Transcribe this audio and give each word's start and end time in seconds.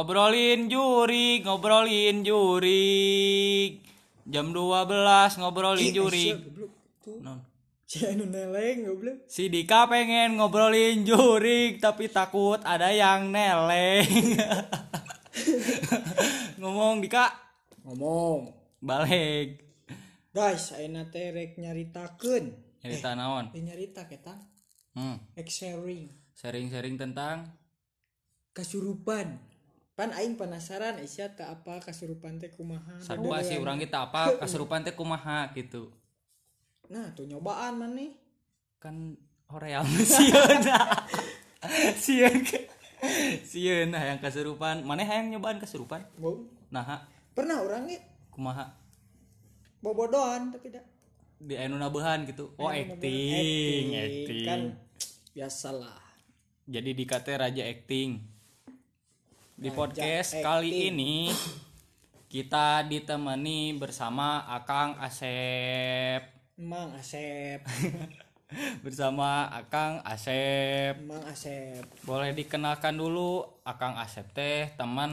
Ngobrolin 0.00 0.72
jurik, 0.72 1.44
ngobrolin 1.44 2.24
jurik. 2.24 3.84
Jam 4.24 4.48
12 4.48 5.36
ngobrolin 5.36 5.92
Non. 7.20 7.44
si 7.84 8.08
anu 8.08 8.24
neleng 8.24 8.88
goblok 8.88 9.28
Si 9.28 9.52
Dika 9.52 9.84
pengen 9.84 10.40
ngobrolin 10.40 11.04
jurik 11.04 11.84
tapi 11.84 12.08
takut 12.08 12.64
ada 12.64 12.88
yang 12.88 13.28
neleng. 13.28 14.08
Ngomong 16.64 17.04
Dika, 17.04 17.36
ngomong 17.84 18.56
balik. 18.80 19.60
guys 20.32 20.72
ayeuna 20.72 21.12
teh 21.12 21.28
rek 21.28 21.60
nyaritakeun 21.60 22.56
Cerita 22.80 23.12
naon? 23.12 23.52
teh 23.52 23.60
nyarita 23.60 24.08
ketang 24.08 24.48
Hmm. 24.96 25.20
ek 25.36 25.52
sharing 25.52 26.08
Sharing-sharing 26.32 26.96
tentang 26.96 27.52
kasurupan 28.56 29.49
pan 30.00 30.16
aing 30.16 30.32
penasaran 30.34 30.96
isya 30.96 31.28
teh 31.28 31.44
apa 31.44 31.76
kasurupan 31.78 32.40
teh 32.40 32.48
kumaha 32.48 32.96
sarua 32.98 33.44
sih 33.44 33.60
orang 33.60 33.76
kita 33.76 34.00
apa 34.00 34.32
keserupan 34.40 34.80
teh 34.80 34.96
kumaha 34.96 35.52
gitu. 35.52 35.92
nah 36.88 37.12
tuh 37.12 37.28
nyobaan 37.28 37.76
maneh 37.76 38.16
Kan 38.80 39.12
hoream 39.52 39.84
sieun. 40.08 40.56
Sieun. 41.92 42.32
Sieun 43.44 43.92
hayang 43.92 44.16
keserupan. 44.16 44.88
Mana 44.88 45.04
hayang 45.04 45.28
nyobaan 45.28 45.60
keserupan? 45.60 46.00
Mau- 46.16 46.48
Nah, 46.72 46.80
ha, 46.80 46.96
pernah 47.36 47.60
orang 47.60 47.84
ge 47.84 48.00
kumaha? 48.32 48.72
bobodohan 49.80 50.48
tapi 50.48 50.72
dah 50.72 50.84
Di 51.36 51.60
anu 51.60 51.76
nabehan 51.76 52.24
gitu. 52.24 52.56
Oh, 52.56 52.72
Anu 52.72 52.96
acting, 52.96 53.36
acting. 53.36 53.86
acting. 53.92 54.44
kan 54.48 54.60
biasalah 55.32 56.00
Jadi 56.64 56.96
dikate 56.96 57.36
raja 57.36 57.60
acting. 57.60 58.29
Di 59.60 59.68
Raja 59.68 59.76
podcast 59.76 60.40
acting. 60.40 60.44
kali 60.48 60.72
ini 60.88 61.28
kita 62.32 62.80
ditemani 62.88 63.76
bersama 63.76 64.48
Akang 64.48 64.96
Asep. 64.96 66.24
Emang 66.56 66.96
Asep 66.96 67.60
bersama 68.84 69.52
Akang 69.52 70.00
Asep. 70.00 70.96
Emang 71.04 71.20
Asep 71.28 71.84
Boleh 72.08 72.32
dikenalkan 72.32 72.96
dulu 72.96 73.44
Akang 73.60 74.00
Asep 74.00 74.32
teh 74.32 74.72
teman 74.80 75.12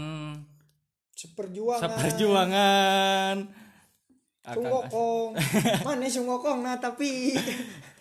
seperjuangan 1.12 1.84
seperjuangan. 1.84 3.36
Sungokong 4.48 5.36
mana 5.92 6.08
sungokong 6.08 6.64
nah 6.64 6.80
tapi 6.80 7.36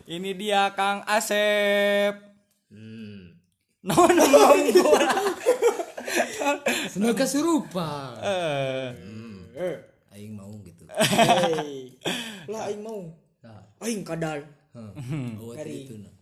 Ini 0.07 0.31
dia 0.39 0.71
Kang 0.79 1.03
Asep. 1.11 2.15
Hmm. 2.71 3.35
Non 3.83 4.15
non 4.15 4.59
Senang 4.71 5.26
kesurupan. 7.15 8.17
Eh, 8.23 8.87
eh 9.57 9.77
Aing 10.17 10.33
mau 10.33 10.49
gitu. 10.65 10.89
hey. 10.91 11.93
lah 12.49 12.73
aing 12.73 12.81
mau 12.81 13.05
Nah, 13.45 13.61
aing 13.85 14.01
kadal 14.01 14.43
hmm. 14.73 15.37
Dari- 15.55 15.85
itu 15.85 15.95
nah. 16.01 16.15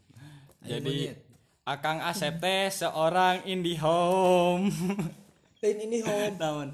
Jadi 0.65 1.13
monyet. 1.15 1.19
Akang 1.65 2.01
Asep 2.03 2.37
teh 2.43 2.69
seorang 2.69 3.47
indie 3.47 3.79
home. 3.79 4.69
lain 5.65 5.77
ini 5.81 6.05
home 6.05 6.37
Naon? 6.37 6.71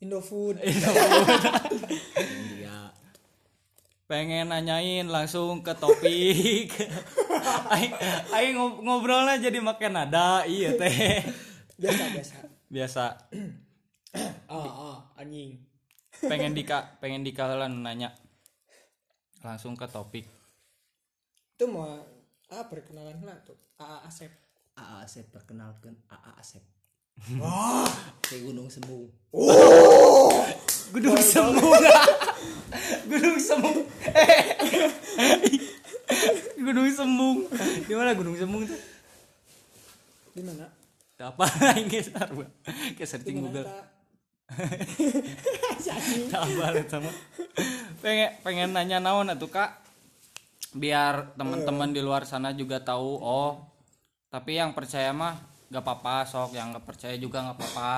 Indofood 0.00 0.56
dia 2.56 2.92
pengen 4.04 4.52
nanyain 4.52 5.08
langsung 5.08 5.64
ke 5.64 5.72
topik 5.72 6.68
aing 7.72 7.92
aing 8.32 8.52
ngob- 8.52 8.80
ngobrolnya 8.84 9.40
jadi 9.40 9.64
makin 9.64 9.96
nada 9.96 10.44
iya 10.44 10.76
teh 10.76 11.24
biasa 11.78 12.02
biasa. 12.14 12.36
Biasa. 12.70 13.04
Ah 14.46 14.70
ah 14.70 14.98
anjing. 15.18 15.58
Pengen 16.22 16.54
dika 16.54 17.02
pengen 17.02 17.26
dika 17.26 17.50
heula 17.50 17.66
nu 17.66 17.82
nanya 17.82 18.14
langsung 19.42 19.74
ke 19.74 19.90
topik. 19.90 20.22
Itu 21.58 21.66
mau 21.66 21.98
ah 22.54 22.64
perkenalan 22.70 23.18
lah 23.26 23.34
tuh. 23.42 23.58
AA 23.82 24.06
Asep. 24.06 24.30
AA 24.78 25.02
Asep 25.02 25.26
perkenalkan 25.34 25.98
AA 26.06 26.32
Asep. 26.38 26.62
wah. 27.42 27.90
Kayak 28.22 28.54
gunung 28.54 28.70
sembung. 28.70 29.10
gunung 30.94 31.18
sembung 31.18 31.74
gunung 33.10 33.38
sembung 33.42 33.78
gunung 36.54 36.90
sembung 36.94 37.38
di 37.82 37.92
mana 37.98 38.14
gunung 38.14 38.36
sembung 38.38 38.62
tuh? 38.62 38.80
Di 40.38 40.42
mana 40.46 40.83
apa 41.22 41.46
aing 41.78 41.86
geus 41.86 42.10
sarua 42.10 42.50
ke 42.98 43.06
searching 43.06 43.38
Google. 43.46 43.62
Sabar 46.30 46.74
eta 46.74 46.98
mah. 46.98 47.14
Pengen 48.02 48.30
pengen 48.42 48.70
nanya 48.74 48.98
naon 48.98 49.30
atuh 49.30 49.48
Kak? 49.48 49.78
Biar 50.74 51.38
teman-teman 51.38 51.94
di 51.94 52.02
luar 52.02 52.26
sana 52.26 52.50
juga 52.50 52.82
tahu 52.82 53.22
oh. 53.22 53.62
Tapi 54.26 54.58
yang 54.58 54.74
percaya 54.74 55.14
mah 55.14 55.38
gak 55.70 55.86
apa-apa 55.86 56.26
sok, 56.26 56.58
yang 56.58 56.74
gak 56.74 56.82
percaya 56.82 57.14
juga 57.14 57.46
gak 57.46 57.62
apa-apa. 57.62 57.92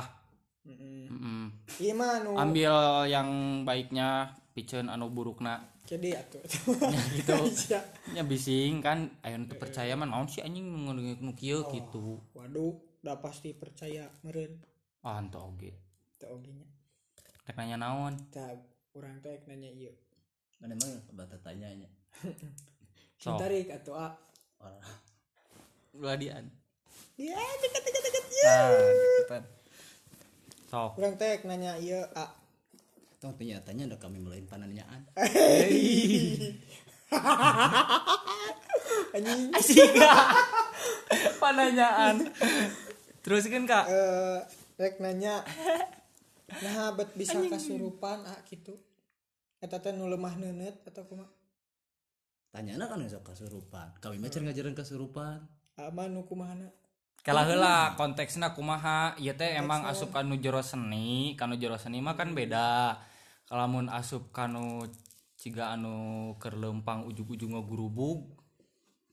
Mm-mm. 0.68 1.48
Iya 1.80 1.92
mah 1.96 2.20
nu 2.20 2.36
Ambil 2.36 2.74
yang 3.08 3.28
baiknya, 3.64 4.36
piceun 4.52 4.92
anu 4.92 5.08
burukna. 5.08 5.64
jadi 5.86 6.18
atuh 6.18 6.42
Ya 6.90 7.00
gitu. 7.14 7.34
Nya 8.18 8.22
bising 8.26 8.82
kan 8.82 9.06
nu 9.24 9.44
teu 9.48 9.56
percaya 9.56 9.94
mah 9.96 10.04
naon 10.04 10.26
sih 10.28 10.42
anjing 10.44 10.66
nu 10.66 10.92
nu 10.92 11.32
kieu 11.32 11.62
gitu. 11.72 12.20
waduh 12.34 12.74
udah 13.06 13.22
pasti 13.22 13.54
percaya 13.54 14.10
meren 14.20 14.58
Ah 15.00 15.22
henteu 15.22 15.38
oge. 15.46 15.70
teu 16.18 16.34
oginya 16.34 16.66
Rek 17.46 17.54
nanya 17.54 17.78
naon? 17.78 18.18
tak 18.28 18.58
orang 18.92 19.22
teh 19.22 19.38
nanya 19.46 19.70
iya 19.70 19.94
Mana 20.58 20.72
emang 20.72 20.98
bata 21.12 21.38
tanyanya. 21.38 21.86
Sok. 23.22 23.38
Tarik 23.38 23.70
atau 23.70 23.94
A 23.94 24.10
Orang 24.58 24.82
Beladian. 25.92 26.50
ya 27.14 27.38
deket 27.62 27.80
deket 27.80 28.02
deket 28.02 28.24
Ah, 28.42 28.68
deketan. 28.74 29.42
Sok. 30.66 30.98
orang 30.98 31.14
teh 31.14 31.38
nanya 31.46 31.78
iya 31.78 32.02
A 32.12 32.26
Tong 33.16 33.32
ternyatanya 33.32 33.88
udah 33.88 33.98
kami 33.98 34.18
mulai 34.18 34.42
pananyaan. 34.42 35.06
anjing 39.14 39.48
Asika. 39.56 40.12
Pananyaan. 41.40 42.16
Terus 43.26 43.50
kan 43.50 43.66
Kak. 43.66 43.84
eh 43.90 44.38
rek 44.78 45.02
nanya 45.02 45.42
nah 46.62 46.94
bet 46.94 47.10
bisa 47.18 47.42
kasurupan 47.42 48.22
A 48.22 48.38
gitu. 48.46 48.78
Eta 49.58 49.82
teh 49.82 49.90
nu 49.90 50.06
lemah 50.06 50.38
neuneut 50.38 50.78
atau 50.86 51.02
kumaha 51.10 51.26
Tanyana 52.54 52.86
kan 52.86 53.02
sok 53.10 53.34
kesurupan. 53.34 53.98
Kami 53.98 54.22
mah 54.22 54.30
cenah 54.30 54.54
ngajaran 54.54 54.78
kesurupan. 54.78 55.42
A 55.74 55.90
mah 55.90 56.06
nu 56.06 56.22
kumahana 56.22 56.70
Kala 57.26 57.42
heula 57.42 57.98
konteksna 57.98 58.54
kumaha 58.54 59.18
ieu 59.18 59.34
teh 59.34 59.58
emang 59.58 59.82
asup 59.90 60.14
kanu 60.14 60.38
jero 60.38 60.62
seni, 60.62 61.34
kanu 61.34 61.58
jero 61.58 61.74
seni 61.74 61.98
mah 61.98 62.14
kan 62.14 62.30
beda. 62.30 62.94
Kalau 63.50 63.66
mun 63.66 63.90
asup 63.90 64.30
kanu 64.30 64.86
ciga 65.34 65.74
anu 65.74 66.30
keur 66.38 66.54
leumpang 66.54 67.02
ujug-ujug 67.10 67.50
ngagurubug 67.50 68.38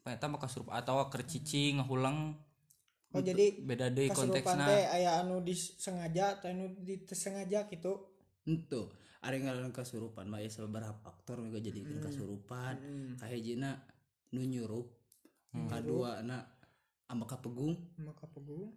eta 0.06 0.30
mah 0.30 0.38
kasurup 0.38 0.70
atau 0.70 1.02
keur 1.10 1.26
cicing 1.26 1.82
ngahulang 1.82 2.38
oh 3.14 3.22
jadi 3.22 3.46
beda 3.62 3.94
kasurupan 3.94 4.18
konteksna. 4.18 4.66
teh 4.68 4.84
aya 4.90 5.22
anu 5.22 5.46
disengaja 5.46 6.42
atau 6.42 6.50
anu 6.50 6.66
disengaja 6.82 7.70
gitu 7.70 7.94
Itu 8.44 8.92
ada 9.24 9.40
yang 9.40 9.48
ngaran 9.48 9.72
kesurupan 9.72 10.28
mah 10.28 10.44
ya 10.44 10.52
sabaraha 10.52 11.00
faktor 11.00 11.40
juga 11.48 11.64
jadi 11.64 11.80
kesurupan. 12.04 12.76
Kahijina 13.16 13.80
nu 14.36 14.44
nyurup. 14.44 14.92
Kadua 15.72 16.20
na 16.26 16.44
ama 17.08 17.24
kapegung, 17.24 17.78
maka 18.04 18.28
pegung 18.28 18.76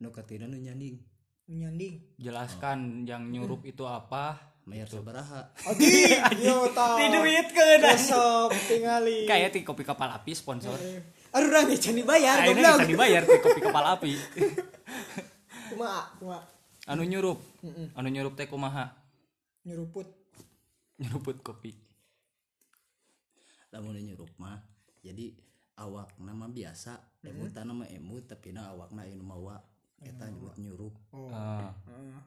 nu 0.00 0.08
katina 0.08 0.48
nu 0.48 0.56
nyanding. 0.56 0.96
nyanding 1.44 2.16
Jelaskan 2.16 3.04
yang 3.04 3.28
nyurup 3.28 3.60
itu 3.68 3.84
apa? 3.84 4.56
Mayar 4.64 4.88
sabaraha. 4.88 5.52
Adi, 5.68 6.16
yo 6.48 6.72
ta. 6.72 6.96
Diduitkeun 6.96 7.84
Besok 7.84 8.56
tingali. 8.64 9.28
Kayak 9.28 9.52
ti 9.52 9.60
kopi 9.60 9.84
kapal 9.84 10.08
api 10.08 10.32
sponsor. 10.32 10.80
Aduh 11.34 11.50
orang 11.50 11.66
ya 11.66 11.76
can 11.76 11.94
dibayar 11.94 12.36
goblok. 12.40 12.78
bisa 12.78 12.86
dibayar 12.86 13.22
ti 13.22 13.36
kopi 13.36 13.60
kapal 13.60 13.84
api. 13.90 14.12
Kumaha, 15.70 16.02
kumaha 16.16 16.42
Anu 16.86 17.02
nyurup. 17.02 17.38
Mm-mm. 17.60 17.90
Anu 17.92 18.08
nyurup 18.08 18.34
teh 18.34 18.46
kumaha? 18.46 18.94
nyeruput. 19.62 20.06
Nyeruput 20.96 21.40
kopi. 21.40 21.72
lamun 23.68 23.98
nyurup 23.98 24.30
mah 24.36 24.62
jadi 25.02 25.34
awak 25.74 26.14
nama 26.16 26.46
biasa 26.46 26.94
emutan 27.20 27.66
nama 27.66 27.82
emut 27.90 28.22
tapi 28.22 28.54
na 28.54 28.70
awak 28.70 28.94
na 28.94 29.02
inu 29.02 29.26
mawa 29.26 29.58
eta 29.98 30.30
nyebut 30.30 30.54
nyurup 30.54 30.94
Oh. 31.10 31.26
Heeh. 31.26 32.22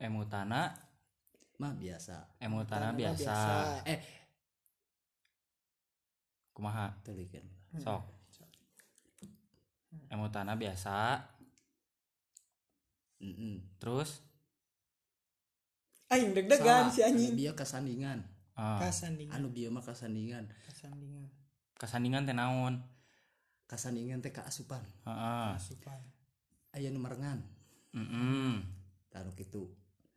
emutana 0.00 0.72
mah 1.60 1.72
biasa 1.76 2.40
emutana 2.40 2.90
Tanah 2.90 2.96
biasa. 2.96 3.34
eh 3.84 4.00
kumaha? 6.52 6.92
Tulikan 7.04 7.44
sok. 7.80 8.02
Emutana 10.12 10.56
biasa. 10.56 11.24
Mm-mm. 13.22 13.78
terus? 13.78 14.18
Aing 16.10 16.34
deg-degan 16.34 16.90
si 16.90 17.00
anu 17.00 17.16
anjing 17.16 17.32
bieu 17.38 17.54
kasandingan. 17.54 18.20
Ah, 18.58 18.82
kasandingan. 18.82 19.32
Anu 19.38 19.48
bieu 19.54 19.70
mah 19.72 19.80
kasandingan. 19.80 20.44
Kasandingan. 20.68 21.30
Kasandingan 21.78 22.28
teh 22.28 22.36
naon? 22.36 22.82
Kasandingan 23.70 24.20
teh 24.20 24.34
kaasupan. 24.34 24.82
Heeh. 25.08 25.48
asupan 25.56 26.02
aya 26.72 26.88
nu 26.88 27.00
merengan. 27.00 27.40
Mm-mm. 27.92 28.64
taruh 29.12 29.36
kitu 29.36 29.68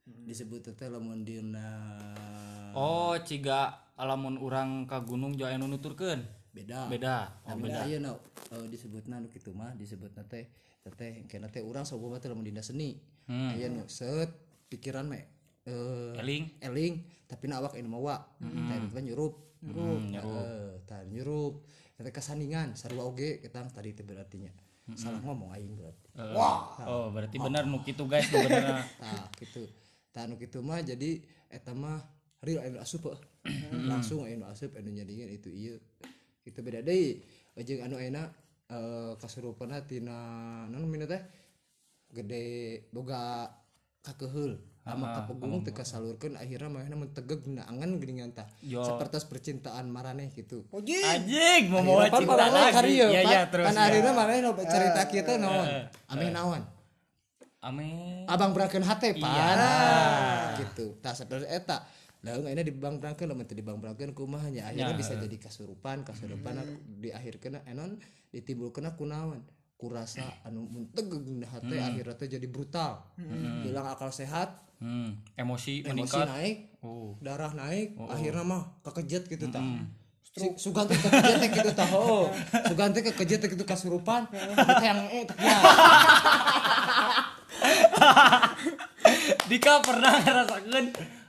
disebut 0.06 0.70
teh 0.78 0.86
lamun 0.86 1.26
dina 1.26 1.98
oh 2.78 3.18
ciga 3.26 3.74
alamun 3.98 4.38
urang 4.38 4.86
ka 4.86 5.02
gunung 5.02 5.34
nu 5.34 5.66
nuturkeun. 5.66 6.22
Beda. 6.56 6.88
Beda. 6.88 7.32
Oh 7.44 7.56
Tapi 7.56 7.68
beda. 7.68 7.80
aya 7.84 7.98
na 8.00 8.12
uh, 8.54 8.66
disebutna 8.70 9.20
nu 9.20 9.28
kitu 9.28 9.52
mah 9.52 9.74
disebutna 9.76 10.24
teh 10.28 10.48
teh 10.96 11.26
kena 11.26 11.50
teh 11.50 11.66
urang 11.66 11.84
sabuma 11.88 12.22
teh 12.22 12.30
lamun 12.30 12.46
dina 12.46 12.62
seni. 12.62 13.02
Hmm. 13.26 13.50
aya 13.58 13.72
nu 13.72 13.90
set 13.90 14.30
pikiran 14.70 15.10
me 15.10 15.26
eh 15.66 16.14
eling. 16.22 16.62
eling 16.62 16.94
tapi 17.26 17.50
na 17.50 17.58
awak 17.58 17.74
anu 17.74 17.90
mawa. 17.90 18.22
Tah 18.38 18.76
itu 18.78 18.94
mah 18.94 19.04
nyurup 19.04 19.34
nyurup 19.66 20.00
Heeh, 20.14 20.70
tah 20.86 21.02
nyurup 21.10 21.66
teh 21.98 22.14
kasandingan 22.14 22.78
sarua 22.78 23.10
oge 23.10 23.42
kita 23.42 23.66
tadi 23.74 23.98
teh 23.98 24.06
berartinya 24.06 24.54
salah 24.94 25.18
ngomong 25.26 25.50
aing 25.58 25.74
berarti. 25.74 26.08
Wah. 26.38 26.78
oh 26.86 27.10
berarti 27.10 27.42
benar 27.42 27.66
nu 27.66 27.82
kitu 27.82 28.06
guys 28.06 28.30
tah 29.02 29.26
gitu 29.42 29.66
tah 30.16 30.24
anu 30.24 30.40
kitu 30.40 30.64
mah 30.64 30.80
jadi 30.80 31.20
eta 31.52 31.76
mah 31.76 32.00
real 32.40 32.64
anu 32.64 32.80
asup 32.80 33.12
langsung 33.92 34.24
anu 34.24 34.48
asup 34.48 34.72
anu 34.80 34.96
nyadingin 34.96 35.28
itu 35.28 35.52
ieu 35.52 35.76
itu 36.48 36.60
beda 36.64 36.80
deui 36.80 37.20
jeung 37.68 37.84
anu 37.84 38.00
enak 38.00 38.32
eh 38.72 39.12
kasurupanna 39.20 39.84
tina 39.84 40.18
naon 40.72 40.88
mina 40.88 41.04
teh 41.04 41.20
gede 42.16 42.88
boga 42.96 43.52
kakeheul 44.00 44.56
ama 44.86 45.18
kapegung 45.18 45.66
teu 45.66 45.74
kasalurkeun 45.74 46.38
akhirna 46.38 46.70
manehna 46.70 46.94
mun 46.94 47.10
tegeg 47.10 47.42
dina 47.42 47.66
angan 47.66 47.98
geuningan 47.98 48.38
tah 48.38 48.46
Yo. 48.62 48.86
sapertos 48.86 49.26
percintaan 49.26 49.90
marane 49.90 50.30
gitu 50.30 50.62
oji 50.70 51.02
anjing 51.02 51.74
mau 51.74 51.82
mau 51.82 52.06
Pan 52.06 52.22
cinta 52.22 52.46
lagi 52.54 53.02
ya 53.02 53.10
ya 53.26 53.42
terus 53.50 53.66
Pan 53.66 53.78
akhirnya 53.82 54.14
no 54.46 54.54
cerita 54.54 55.02
kita 55.10 55.42
naon 55.42 55.90
ameh 56.14 56.30
naon 56.30 56.62
ame 57.66 58.22
abang 58.30 58.54
berangkeun 58.54 58.86
hate 58.86 59.18
Iya. 59.18 59.22
pan 59.26 59.58
gitu. 60.62 60.96
Tah 61.02 61.18
saperti 61.18 61.50
eta 61.50 61.82
lalu 62.22 62.54
ini 62.54 62.62
di 62.62 62.74
bang 62.74 62.98
berangkeun 62.98 63.26
lamun 63.26 63.46
di 63.46 63.62
bang 63.62 63.78
berangkeun 63.78 64.14
kumaha 64.14 64.50
nya 64.50 64.70
akhirnya 64.70 64.94
bisa 64.94 65.18
jadi 65.18 65.38
kasurupan 65.38 66.02
kasurupan 66.02 66.62
di 66.98 67.10
akhirkeun 67.10 67.62
enon 67.66 67.98
ditimbulkeun 68.30 68.90
kunaon 68.94 69.42
kurasa 69.76 70.24
anu 70.42 70.64
mun 70.66 70.88
tegeg 70.90 71.22
dina 71.22 71.46
hate 71.46 71.76
akhirnya 71.76 72.16
teh 72.16 72.30
jadi 72.32 72.48
brutal. 72.48 73.04
Hilang 73.66 73.90
akal 73.90 74.10
sehat. 74.10 74.62
Hmm, 74.76 75.20
emosi 75.36 75.84
emosi 75.88 75.88
meningkat. 75.88 76.28
naik. 76.28 76.58
Oh. 76.84 77.16
Darah 77.20 77.52
naik. 77.52 77.96
Akhirnya 78.08 78.44
mah 78.44 78.64
kekejet 78.84 79.28
gitu 79.28 79.48
tah. 79.48 79.64
Si, 80.36 80.52
Sugan 80.60 80.84
teh 80.84 80.96
kekejet 80.96 81.38
teh 81.40 81.50
gitu 81.52 81.72
tah. 81.72 81.88
Oh. 81.92 82.28
Sugan 82.68 82.92
teh 82.92 83.04
kekejet 83.04 83.40
teh 83.40 83.50
gitu 83.52 83.64
kasurupan. 83.64 84.28
Kita 84.68 84.84
yang 84.84 85.00
eh 85.12 85.24
ya. 85.28 85.58
Dika 89.50 89.84
pernah 89.86 90.14
ngerasakan 90.22 90.86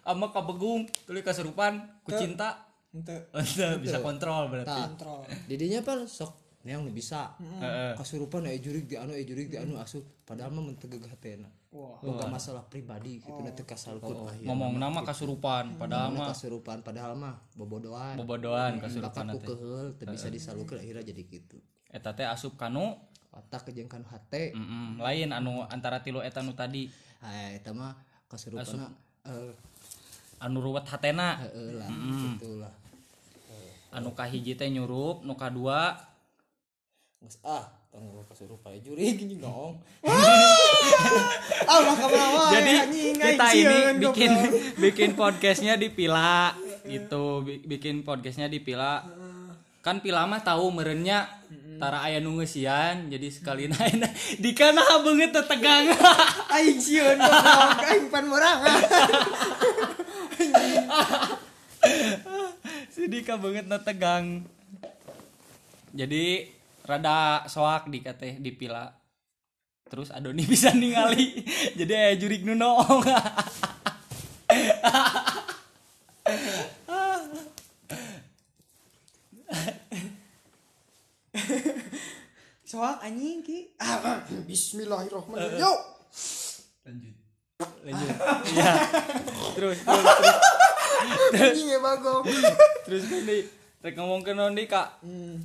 ama 0.06 0.30
kabegung 0.30 0.86
tuluy 1.04 1.22
kasurupan 1.26 1.82
ku 2.06 2.14
cinta 2.14 2.62
ente 2.96 3.28
bisa 3.82 4.00
kontrol 4.00 4.48
berarti. 4.48 4.72
Kontrol. 4.72 5.28
Didinya 5.50 5.84
apa? 5.84 6.08
Sok 6.08 6.46
yang 6.66 6.82
bisa. 6.90 7.38
Heeh. 7.38 7.94
kasurupan 7.94 8.42
aya 8.50 8.58
jurig 8.58 8.90
di 8.90 8.98
anu 8.98 9.14
aya 9.14 9.22
jurig 9.22 9.46
di 9.46 9.54
anu 9.54 9.78
asup 9.78 10.02
padahal 10.26 10.50
mah 10.50 10.66
mun 10.66 10.74
tegeg 10.74 11.06
hatena 11.06 11.46
wah. 11.70 12.02
Boga 12.02 12.26
masalah 12.26 12.66
pribadi 12.66 13.22
gitu 13.22 13.38
nanti 13.38 13.62
kasalkeun 13.62 14.26
akhirnya 14.26 14.50
ngomong 14.50 14.74
nama 14.74 15.06
kasurupan 15.06 15.78
padahal 15.78 16.10
mah 16.10 16.34
kasurupan 16.34 16.82
padahal 16.82 17.14
mah 17.14 17.38
bobodohan. 17.54 18.18
Bakat 18.18 18.90
kasurupan 18.90 19.26
keheul 19.38 19.88
teu 19.94 20.06
bisa 20.10 20.26
disalurkeun 20.26 20.82
akhirnya 20.82 21.06
jadi 21.06 21.22
gitu. 21.22 21.62
Eta 21.86 22.18
teh 22.18 22.26
asup 22.26 22.58
kanu 22.58 22.98
otak 23.36 23.68
kejengkan 23.68 24.00
hate. 24.08 24.56
Mm 24.56 24.96
lain 24.98 25.30
anu 25.36 25.62
antara 25.68 26.00
tilu 26.00 26.24
eta 26.24 26.40
nu 26.40 26.56
tadi. 26.56 26.88
Eta 27.52 27.76
mah 27.76 27.92
kasurupan 28.32 28.88
eh 29.28 29.52
anu 30.40 30.60
ruwet 30.60 30.88
hatena 30.88 31.40
heeh 31.44 31.76
lah 31.76 31.88
gitu 31.88 32.60
lah. 32.64 32.72
Anu 33.92 34.12
kahiji 34.12 34.56
teh 34.56 34.68
nyurup 34.72 35.24
nu 35.24 35.36
kadua 35.36 35.96
Geus 37.16 37.40
ah 37.40 37.64
tanggung 37.88 38.20
kasurupan 38.28 38.76
jurig 38.84 39.16
ini 39.24 39.40
dong. 39.40 39.80
Ah 41.64 41.80
ke 41.96 42.06
mana 42.12 42.52
jadi 42.52 42.74
kita 43.16 43.46
ini 43.56 43.78
bikin 44.04 44.30
bikin 44.84 45.10
podcastnya 45.16 45.80
di 45.80 45.88
pila 45.88 46.52
gitu. 46.84 47.40
Bi- 47.40 47.64
bikin 47.64 48.04
podcastnya 48.04 48.52
di 48.52 48.60
pila 48.60 49.00
kan 49.80 50.04
pila 50.04 50.28
mah 50.28 50.44
tahu 50.44 50.68
merenya 50.76 51.24
tara 51.76 52.02
aya 52.04 52.18
nu 52.18 52.36
ngeusian 52.36 53.12
jadi 53.12 53.28
sekali 53.28 53.68
naik 53.72 54.00
di 54.40 54.50
kana 54.56 54.82
banget 55.04 55.36
tegang 55.36 55.92
aing 56.56 56.80
sieun 56.80 57.20
aing 57.20 58.08
pan 58.10 58.24
morangan. 58.26 58.80
Si 62.90 63.06
Dika 63.06 63.38
banget 63.38 63.68
tegang 63.84 64.42
jadi 65.94 66.48
rada 66.82 67.44
soak 67.46 67.92
di 67.92 68.00
teh 68.02 68.40
di 68.40 68.50
pila. 68.56 68.90
Terus 69.86 70.10
Adoni 70.10 70.42
bisa 70.42 70.74
ningali. 70.74 71.46
Jadi 71.78 71.92
aya 71.94 72.18
jurik 72.18 72.42
nu 72.42 72.58
soal 82.76 83.00
anjing 83.00 83.40
ki. 83.40 83.72
Ah, 83.80 84.20
bismillahirrahmanirrahim 84.50 85.64
yo! 85.64 85.72
Lanjut. 86.84 87.16
Lanjut. 87.88 88.08
Ya 88.60 88.72
terus 89.56 89.80
terus 89.80 90.04
terus. 90.12 90.36
Anjing 91.32 91.68
ya 91.72 91.80
bagong 91.80 92.24
terus 92.84 93.02
di 93.08 93.48
rek 93.80 93.96
ngomong 93.96 94.20
ke 94.20 94.36
non 94.36 94.52
di 94.52 94.68
kak. 94.68 95.00
Hmm. 95.00 95.40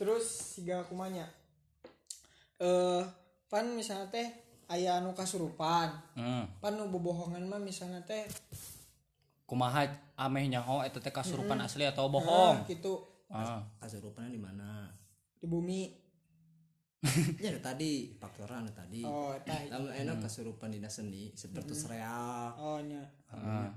terus 0.00 0.56
siga 0.56 0.82
kumanya 0.88 1.28
eh 2.58 3.04
pan 3.52 3.68
misalnya 3.76 4.08
teh 4.08 4.28
aya 4.72 4.96
anu 4.96 5.12
kasurupan. 5.12 5.92
Hmm. 6.16 6.48
pan 6.56 6.72
nu 6.72 6.88
bobohongan 6.88 7.44
mah 7.44 7.60
misalnya 7.60 8.00
teh 8.00 8.24
kumaha 9.44 9.92
ameh 10.16 10.48
nyaho 10.48 10.80
eta 10.80 11.04
teh 11.04 11.12
kasurupan 11.12 11.60
asli 11.60 11.84
atau 11.84 12.08
bohong? 12.08 12.64
gitu. 12.64 13.04
Ah. 13.28 13.60
kasurupan 13.76 14.32
di 14.32 14.40
mana? 14.40 14.88
Di 15.36 15.44
bumi 15.44 16.01
ya 17.42 17.50
ada 17.50 17.60
tadi 17.74 18.14
faktornya 18.14 18.62
ada 18.62 18.72
tadi. 18.86 19.02
Oh 19.02 19.34
Lamun 19.70 19.90
enak 19.90 20.22
kasurupan 20.22 20.70
dina 20.70 20.86
seni 20.86 21.34
seperti 21.34 21.74
sereak 21.74 22.54
oh 22.58 22.78
nya 22.78 23.02
Ah. 23.34 23.70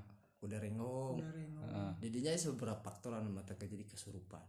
udah 0.45 0.59
rengong. 0.61 1.17
Ah. 1.57 1.89
jadinya 1.97 2.29
beberapa 2.53 2.85
faktor 2.85 3.17
anu 3.17 3.33
mata 3.33 3.57
jadi 3.57 3.81
kesurupan. 3.81 4.45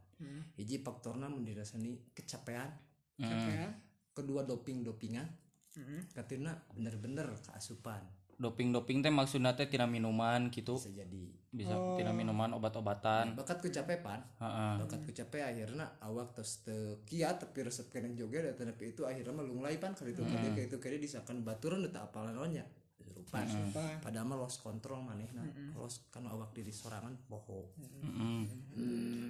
Hiji 0.61 0.85
faktorna 0.85 1.33
mun 1.33 1.49
dina 1.49 1.64
seni 1.64 1.97
kecapean. 2.12 2.68
Ya 3.16 3.73
kedua 4.16 4.49
doping 4.49 4.80
dopingan 4.80 5.28
Heeh. 5.76 6.00
katina 6.16 6.56
bener-bener 6.73 7.28
keasupan 7.45 8.00
doping 8.37 8.69
doping 8.69 9.00
teh 9.00 9.09
maksudna 9.09 9.57
teh 9.57 9.64
tina 9.64 9.88
minuman 9.88 10.52
gitu. 10.52 10.76
Bisa 10.76 10.93
jadi. 10.93 11.25
Bisa 11.57 11.73
tina 11.97 12.12
minuman 12.12 12.52
obat-obatan. 12.52 13.33
Bakat 13.33 13.64
kecapean 13.64 14.21
Heeh. 14.37 14.73
bakat 14.85 15.00
kecapean 15.09 15.57
akhirnya 15.57 15.88
awak 16.05 16.37
terus 16.37 16.61
teu 16.61 17.00
kiat 17.09 17.40
tapi 17.40 17.64
resep 17.64 17.88
kena 17.88 18.12
joget 18.12 18.52
dan 18.61 18.69
tapi 18.69 18.93
itu 18.93 19.09
akhirnya 19.09 19.33
melunglai 19.33 19.81
pan. 19.81 19.97
Kali 19.97 20.12
itu 20.12 20.21
kali 20.21 20.52
kayak 20.52 20.69
itu 20.69 20.76
kali 20.76 20.97
disahkan 21.00 21.40
baturan 21.40 21.81
apal 21.97 22.28
naonnya 22.28 22.69
kesurupan 23.00 23.49
Kesurupan. 23.49 24.05
padahal 24.05 24.26
mah 24.28 24.37
lost 24.37 24.61
control 24.61 25.00
manehna. 25.00 25.40
Lost 25.73 26.05
kan 26.12 26.28
awak 26.28 26.52
diri 26.52 26.73
sorangan 26.73 27.16
poho 27.28 27.73
Mm. 28.05 28.45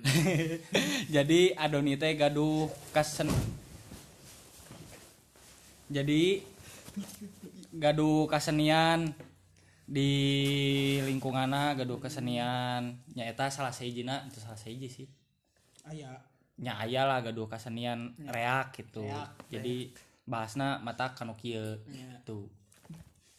jadi 1.14 1.54
Adoni 1.54 1.94
teh 1.94 2.10
gaduh 2.18 2.66
kasen. 2.90 3.30
Jadi 5.86 6.42
gaduh 7.78 8.26
kesenian 8.26 9.12
di 9.86 10.10
lingkunganna 11.06 11.78
gaduh 11.78 12.00
kesenian. 12.02 12.98
Nyaeta 13.14 13.46
salah 13.48 13.70
sejina 13.72 14.26
itu 14.26 14.42
salah 14.42 14.58
seji 14.58 14.88
sih. 14.90 15.06
Aya. 15.86 16.10
Nya 16.58 16.74
aya 16.80 17.04
lah 17.04 17.20
gaduh 17.22 17.46
kesenian 17.46 18.16
reak 18.32 18.74
gitu. 18.80 19.04
Reak, 19.04 19.30
jadi 19.52 19.92
bahasna 20.26 20.82
mata 20.82 21.14
kanu 21.14 21.38
kieu 21.38 21.78
Ya. 21.86 22.18
tuh 22.26 22.50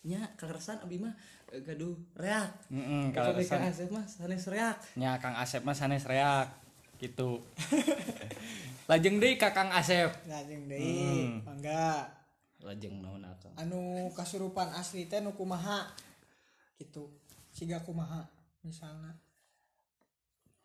nya 0.07 0.23
kekerasan 0.39 0.79
abi 0.79 1.03
mah 1.03 1.11
eh, 1.51 1.59
gaduh 1.59 1.91
reak. 2.15 2.47
Mm 2.71 3.11
kalau 3.11 3.35
di 3.35 3.43
Kang 3.43 3.67
Asep 3.67 3.91
mah 3.91 4.07
sanes 4.07 4.47
reak. 4.47 4.77
Nya 4.95 5.19
Kang 5.19 5.35
Asep 5.35 5.67
mah 5.67 5.75
sanes 5.75 6.07
reak 6.07 6.47
gitu. 6.95 7.43
Lajeng 8.89 9.19
deui 9.19 9.35
ka 9.35 9.51
Kang 9.51 9.67
Asep. 9.67 10.07
Lajeng 10.31 10.71
deui 10.71 11.43
mangga 11.43 12.07
lajeng 12.63 13.01
naon 13.01 13.25
akang. 13.25 13.53
Anu 13.57 14.09
kasurupan 14.13 14.73
asli 14.73 15.05
teh 15.05 15.21
nu 15.21 15.33
kumaha? 15.37 15.89
Gitu. 16.77 17.09
Siga 17.53 17.81
kumaha 17.81 18.25
misalnya. 18.65 19.13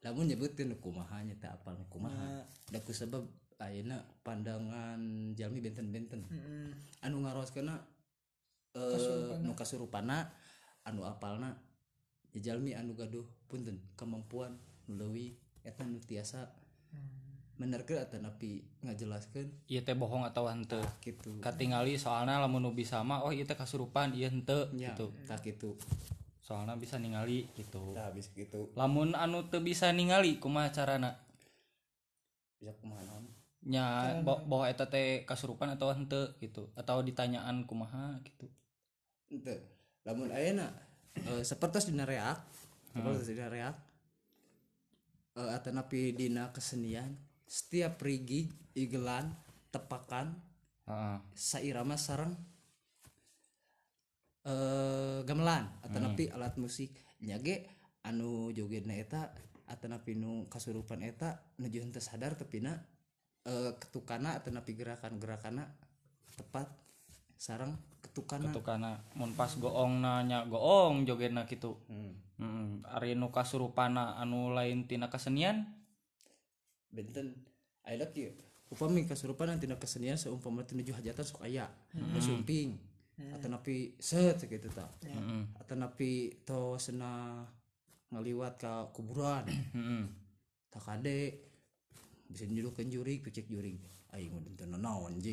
Lamun 0.02 0.26
nyebutkeun 0.26 0.74
kumaha 0.82 1.22
nya 1.22 1.36
teh 1.38 1.48
apal 1.48 1.76
nu 1.78 1.86
kumaha 1.92 2.42
Nah. 2.42 2.44
da 2.72 2.78
ku 2.82 2.90
sebab 2.90 3.22
ayeuna 3.62 4.02
pandangan 4.26 4.98
jalmi 5.38 5.62
benten-benten. 5.62 6.26
Mm-mm. 6.26 6.74
anu 7.06 7.22
ngaroskeuna 7.22 7.78
eh 8.74 9.38
nu 9.44 9.54
kasurupana 9.54 10.26
anu 10.82 11.06
apalna 11.06 11.54
ya 12.34 12.40
jalmi 12.50 12.74
anu 12.74 12.96
gaduh 12.98 13.22
punten 13.46 13.78
kemampuan 13.94 14.56
nu 14.88 14.98
leuwih 14.98 15.36
eta 15.62 15.86
nu 15.86 16.02
tiasa 16.02 16.50
menerkeun 17.62 18.02
atau 18.02 18.18
napi 18.18 18.66
ngajelaskeun 18.82 19.70
ieu 19.70 19.82
teh 19.86 19.94
bohong 19.94 20.26
atau 20.26 20.50
henteu. 20.50 20.82
Gitu. 20.98 21.38
Katingali 21.38 21.94
soalnya 21.94 22.42
lamun 22.42 22.74
bisa 22.74 22.98
mah 23.06 23.22
oh 23.22 23.30
ieu 23.30 23.46
teh 23.46 23.54
kasurupan 23.54 24.10
ieu 24.18 24.26
henteu 24.26 24.66
nya 24.74 24.90
gitu. 24.98 25.14
tak 25.30 25.46
gitu. 25.46 25.78
Soalnya 26.42 26.74
bisa 26.74 26.98
ningali 26.98 27.46
gitu. 27.54 27.94
Tah 27.94 28.10
habis 28.10 28.34
gitu. 28.34 28.74
Lamun 28.74 29.14
anu 29.14 29.46
teu 29.46 29.62
bisa 29.62 29.94
ningali 29.94 30.42
kumaha 30.42 30.74
carana? 30.74 31.14
Bisa 32.58 32.74
kumaha 32.82 33.06
naon? 33.06 33.30
Nya 33.62 34.18
bo- 34.26 34.42
bahwa 34.42 34.66
eta 34.66 34.90
teh 34.90 35.22
kasurupan 35.22 35.70
atau 35.70 35.94
henteu 35.94 36.34
gitu. 36.42 36.66
Atau 36.74 36.98
ditanyaan 37.06 37.62
kumaha 37.62 38.18
gitu. 38.26 38.50
Ente. 39.30 39.62
Lamun 40.02 40.34
ayeuna 40.34 40.66
eh, 41.14 41.42
sapertos 41.46 41.86
dina 41.86 42.02
reak, 42.02 42.42
sapertos 42.90 43.30
dina 43.30 43.46
reak. 43.46 43.76
Eh 45.32 45.50
atanapi 45.56 46.12
dina 46.12 46.52
kesenian, 46.52 47.16
setiap 47.46 48.00
rigi, 48.02 48.48
igelan, 48.74 49.32
tepakan, 49.72 50.36
Heeh. 50.88 51.18
sairama 51.34 51.94
sareng 51.94 52.34
eh 54.42 55.22
gamelan 55.22 55.70
atanapi 55.86 56.26
alat 56.34 56.58
musik 56.58 56.90
nya 57.22 57.38
ge 57.38 57.62
anu 58.02 58.50
jogetna 58.50 58.90
eta 58.98 59.30
atanapi 59.70 60.18
nu 60.18 60.50
kasurupan 60.50 60.98
eta 61.06 61.38
nuju 61.62 61.78
henteu 61.78 62.02
sadar 62.02 62.34
tepina 62.34 62.74
eh 63.46 63.70
ketukana 63.78 64.42
atanapi 64.42 64.74
gerakan-gerakana 64.74 65.62
tepat 66.34 66.66
sareng 67.38 67.78
ketukana 68.02 68.50
tukana 68.50 68.90
mun 69.14 69.30
pas 69.38 69.54
goong 69.54 70.02
nanya 70.02 70.42
goong 70.50 71.06
jogetna 71.06 71.46
gitu 71.46 71.78
Hmm. 71.86 72.18
hmm. 72.42 72.82
ari 72.98 73.14
nu 73.14 73.30
kasurupana 73.30 74.18
anu 74.18 74.50
lain 74.50 74.90
tina 74.90 75.06
kesenian 75.06 75.70
benten 76.92 77.34
ayeuna 77.88 78.06
kieu 78.12 78.32
upami 78.72 79.04
kasurupan 79.04 79.60
tina 79.60 79.76
kesenian 79.76 80.16
seumpama 80.16 80.64
teu 80.64 80.76
nuju 80.76 80.96
hajatan 80.96 81.24
sok 81.28 81.44
aya. 81.44 81.68
Nu 81.92 82.20
sumping. 82.24 82.80
Atau 83.36 83.52
napi 83.52 84.00
set 84.00 84.40
gitu 84.48 84.68
ta. 84.72 84.88
Heeh. 85.04 85.44
atau 85.60 85.76
napi 85.76 86.40
to 86.48 86.80
sena 86.80 87.44
ngaliwat 88.08 88.56
ka 88.56 88.88
kuburan. 88.96 89.44
Heeh. 89.48 90.04
tak 90.72 90.82
kade 90.88 91.36
bisa 92.32 92.48
nyuruhkeun 92.48 92.88
jurig 92.88 93.20
picek 93.20 93.44
jurig 93.44 93.76
aing 94.12 94.28
mah 94.28 94.40
teu 94.60 94.68
naon 94.68 95.08
anjing 95.08 95.32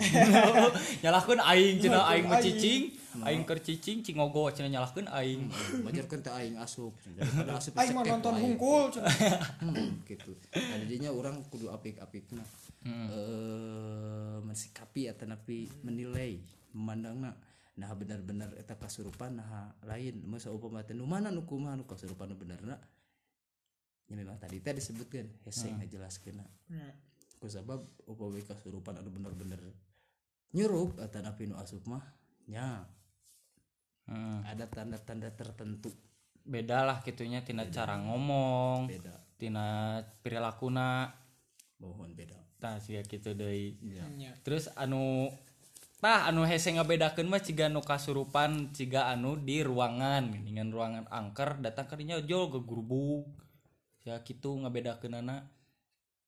nyalahkeun 1.04 1.40
aing 1.44 1.76
cenah 1.84 2.04
aing 2.16 2.26
mah 2.32 2.40
cicing. 2.40 2.96
Aing. 3.28 3.44
Keur 3.44 3.60
cicing 3.60 4.00
cingogo 4.00 4.48
cenah 4.56 4.72
nyalahkeun 4.72 5.12
aing. 5.12 5.52
Bajarkeun 5.84 6.24
teh 6.24 6.32
aing 6.32 6.56
asup. 6.56 6.96
Daripada 7.20 7.60
asup 7.60 7.76
aing 7.76 7.92
cekek 7.92 8.08
nonton 8.08 8.36
hungkul 8.40 8.88
cenah. 8.96 9.12
Hmm, 9.60 10.00
gitu. 10.08 10.32
Nah, 10.56 10.78
jadinya 10.80 11.12
orang 11.12 11.44
kudu 11.52 11.68
apik-apikna 11.76 12.44
eh 12.88 14.38
mensikapi 14.40 15.12
atau 15.12 15.28
napi 15.28 15.68
menilai 15.84 16.40
memandangna. 16.72 17.36
Nah 17.76 17.92
benar-benar 18.00 18.56
eta 18.56 18.80
kasurupan 18.80 19.44
nah 19.44 19.76
lain. 19.84 20.24
Masa 20.24 20.56
upama 20.56 20.88
teh 20.88 20.96
nu 20.96 21.04
mana 21.04 21.28
nu 21.36 21.44
kumaha 21.44 21.76
nu 21.76 21.84
kasurupan 21.84 22.32
benerna 22.40 22.80
ya 24.10 24.18
memang 24.18 24.42
tadi 24.42 24.58
teh 24.58 24.74
disebutkan 24.74 25.30
hese 25.46 25.70
ngajelaskeun 25.70 26.42
Nah, 27.40 27.48
ku 27.48 27.48
sabab 27.48 27.88
upami 28.04 28.44
kasurupan 28.44 29.00
anu 29.00 29.16
bener-bener 29.16 29.64
nyurup 30.52 31.00
atau 31.00 31.24
napi 31.24 31.48
nu 31.48 31.56
asup 31.56 31.88
mah 31.88 32.04
nya. 32.52 32.84
Heeh. 34.12 34.44
ada 34.44 34.68
tanda-tanda 34.68 35.32
tertentu. 35.32 35.88
Beda 36.44 36.84
lah 36.84 37.00
gitunya 37.00 37.40
tina 37.40 37.64
cara 37.72 37.96
ngomong 37.96 38.92
beda. 38.92 39.16
tina 39.40 40.04
perilakunana 40.20 41.16
mohon 41.80 42.12
beda. 42.12 42.36
Tah 42.60 42.76
siga 42.84 43.08
kitu 43.08 43.32
deui. 43.32 43.80
Ya 43.88 44.04
nya. 44.12 44.36
terus 44.44 44.68
anu 44.76 45.32
tah 46.04 46.28
anu 46.28 46.44
hese 46.44 46.76
ngabedakeun 46.76 47.32
mah 47.32 47.40
ciga 47.40 47.72
anu 47.72 47.80
kasurupan 47.80 48.76
ciga 48.76 49.08
anu 49.08 49.40
di 49.40 49.64
ruangan. 49.64 50.44
Dengan 50.44 50.76
ruangan 50.76 51.08
angker 51.08 51.64
datang 51.64 51.88
ke 51.88 51.96
dinya 52.04 52.20
jol 52.20 52.52
gegrubuk 52.52 53.32
ya 54.04 54.20
kitu 54.28 54.60
ngabedakeunana. 54.60 55.48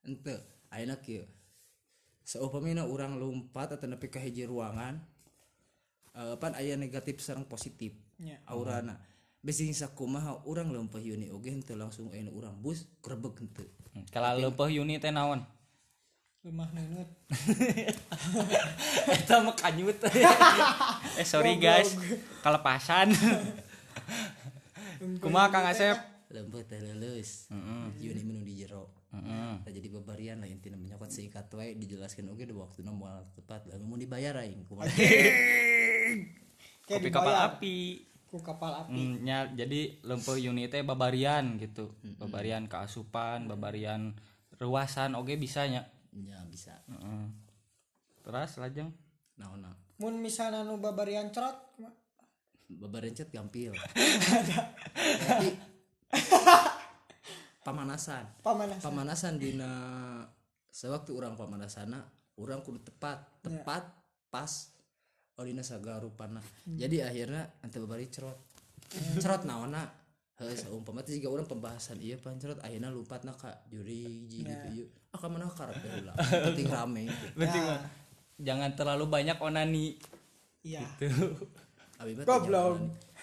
Ente 0.08 0.61
ayeuna 0.72 0.98
kieu. 0.98 1.28
Saupamina 2.24 2.88
urang 2.88 3.20
lompat 3.20 3.76
atau 3.76 3.92
nepi 3.92 4.08
ka 4.08 4.18
hiji 4.18 4.48
ruangan 4.48 5.04
eh, 6.16 6.36
pan 6.40 6.56
aya 6.56 6.80
negatif 6.80 7.20
sareng 7.20 7.46
positif 7.46 7.94
Nya. 8.18 8.40
aurana. 8.48 8.98
Besi 9.42 9.66
sakumaha 9.74 10.46
urang 10.46 10.70
leumpeuh 10.70 11.02
yuni 11.02 11.34
oge 11.34 11.50
henteu 11.50 11.76
langsung 11.76 12.14
aya 12.14 12.30
urang 12.30 12.54
bus 12.62 12.86
grebeg 13.02 13.34
henteu. 13.42 13.66
Kalau 14.14 14.38
leumpeuh 14.38 14.70
yuni 14.72 15.02
teh 15.02 15.12
naon? 15.12 15.44
Lemah 16.42 16.74
neunut 16.74 17.06
eta 19.14 19.46
mah 19.46 19.54
kanyut. 19.54 19.94
Eh 21.22 21.28
sorry 21.28 21.62
guys. 21.62 21.94
Kalepasan. 22.42 23.14
Kumaha 25.22 25.50
Kang 25.50 25.66
Asep? 25.66 25.98
leumpeuh 26.32 26.64
teh 26.64 26.80
leuleus 26.80 27.52
yuni 28.00 28.24
menu 28.24 28.40
di 28.48 28.64
jero 28.64 28.88
Heeh. 29.12 29.54
Tah 29.68 29.72
jadi 29.72 29.88
babarian 29.92 30.40
lah 30.40 30.48
intina 30.48 30.80
menyokot 30.80 31.12
seikat 31.12 31.52
wae 31.56 31.76
dijelaskeun 31.76 32.32
oge 32.32 32.48
di 32.48 32.56
waktuna 32.56 32.96
moal 32.96 33.28
tepat 33.36 33.68
lah 33.68 33.76
mau 33.84 34.00
dibayar 34.00 34.40
aing. 34.40 34.64
Kopi 36.88 37.10
kapal 37.12 37.36
api. 37.36 38.08
Ku 38.32 38.40
kapal 38.40 38.88
api. 38.88 38.96
Hmm, 38.96 39.16
nya 39.28 39.52
jadi 39.52 40.00
lempeu 40.08 40.40
unit 40.40 40.72
teh 40.72 40.88
babarian 40.88 41.60
gitu 41.60 41.92
babarian 42.16 42.72
keasupan 42.72 43.52
babarian 43.52 44.16
ruasan 44.56 45.20
oge 45.20 45.36
bisa 45.36 45.68
nya? 45.68 45.84
Nya 46.16 46.40
bisa. 46.48 46.80
Heeh. 46.88 47.28
terus 48.22 48.54
lajeng? 48.62 48.94
Naonna 49.36 49.74
mun 50.02 50.18
misalnya 50.18 50.66
nu 50.66 50.82
babarian 50.82 51.30
cerot 51.30 51.78
babarian 52.72 53.14
cet 53.14 53.30
gampil. 53.30 53.76
Tapi 55.30 55.50
pamanasan. 57.62 58.26
Pamanasan. 58.42 58.84
Pamanasan 58.84 59.34
dina 59.38 59.72
sewaktu 60.72 61.12
orang 61.14 61.36
pamanasana 61.36 62.00
orang 62.40 62.64
kudu 62.64 62.80
tepat 62.82 63.28
tepat 63.44 63.84
pas 64.32 64.72
olina 65.36 65.60
sagarupana 65.60 66.40
jadi 66.64 67.12
akhirnya 67.12 67.44
ante 67.60 67.78
babari 67.84 68.08
cerot. 68.08 68.40
Cerot 69.20 69.44
naona 69.44 69.84
heuh 70.42 70.58
saumpama 70.58 71.06
teh 71.06 71.20
juga 71.22 71.38
orang 71.38 71.46
pembahasan 71.46 72.02
iya 72.02 72.18
pan 72.18 72.40
cerot 72.42 72.58
akhirnya 72.66 72.90
lupatna 72.90 73.36
ka 73.36 73.52
juri 73.70 74.26
ji 74.26 74.42
gitu 74.48 74.68
ieu. 74.74 74.88
Ah 75.12 75.20
ka 75.20 75.28
mana 75.28 75.46
karep 75.52 75.76
heula. 75.86 76.16
Penting 76.18 76.68
rame 76.72 77.02
gitu. 77.12 77.26
penting 77.40 77.64
mah 77.68 77.82
jangan 78.42 78.72
terlalu 78.74 79.06
banyak 79.12 79.38
onani. 79.38 80.00
Iya 80.66 80.88
abi 82.02 82.18
mah 82.18 82.26
Goblok. 82.26 82.80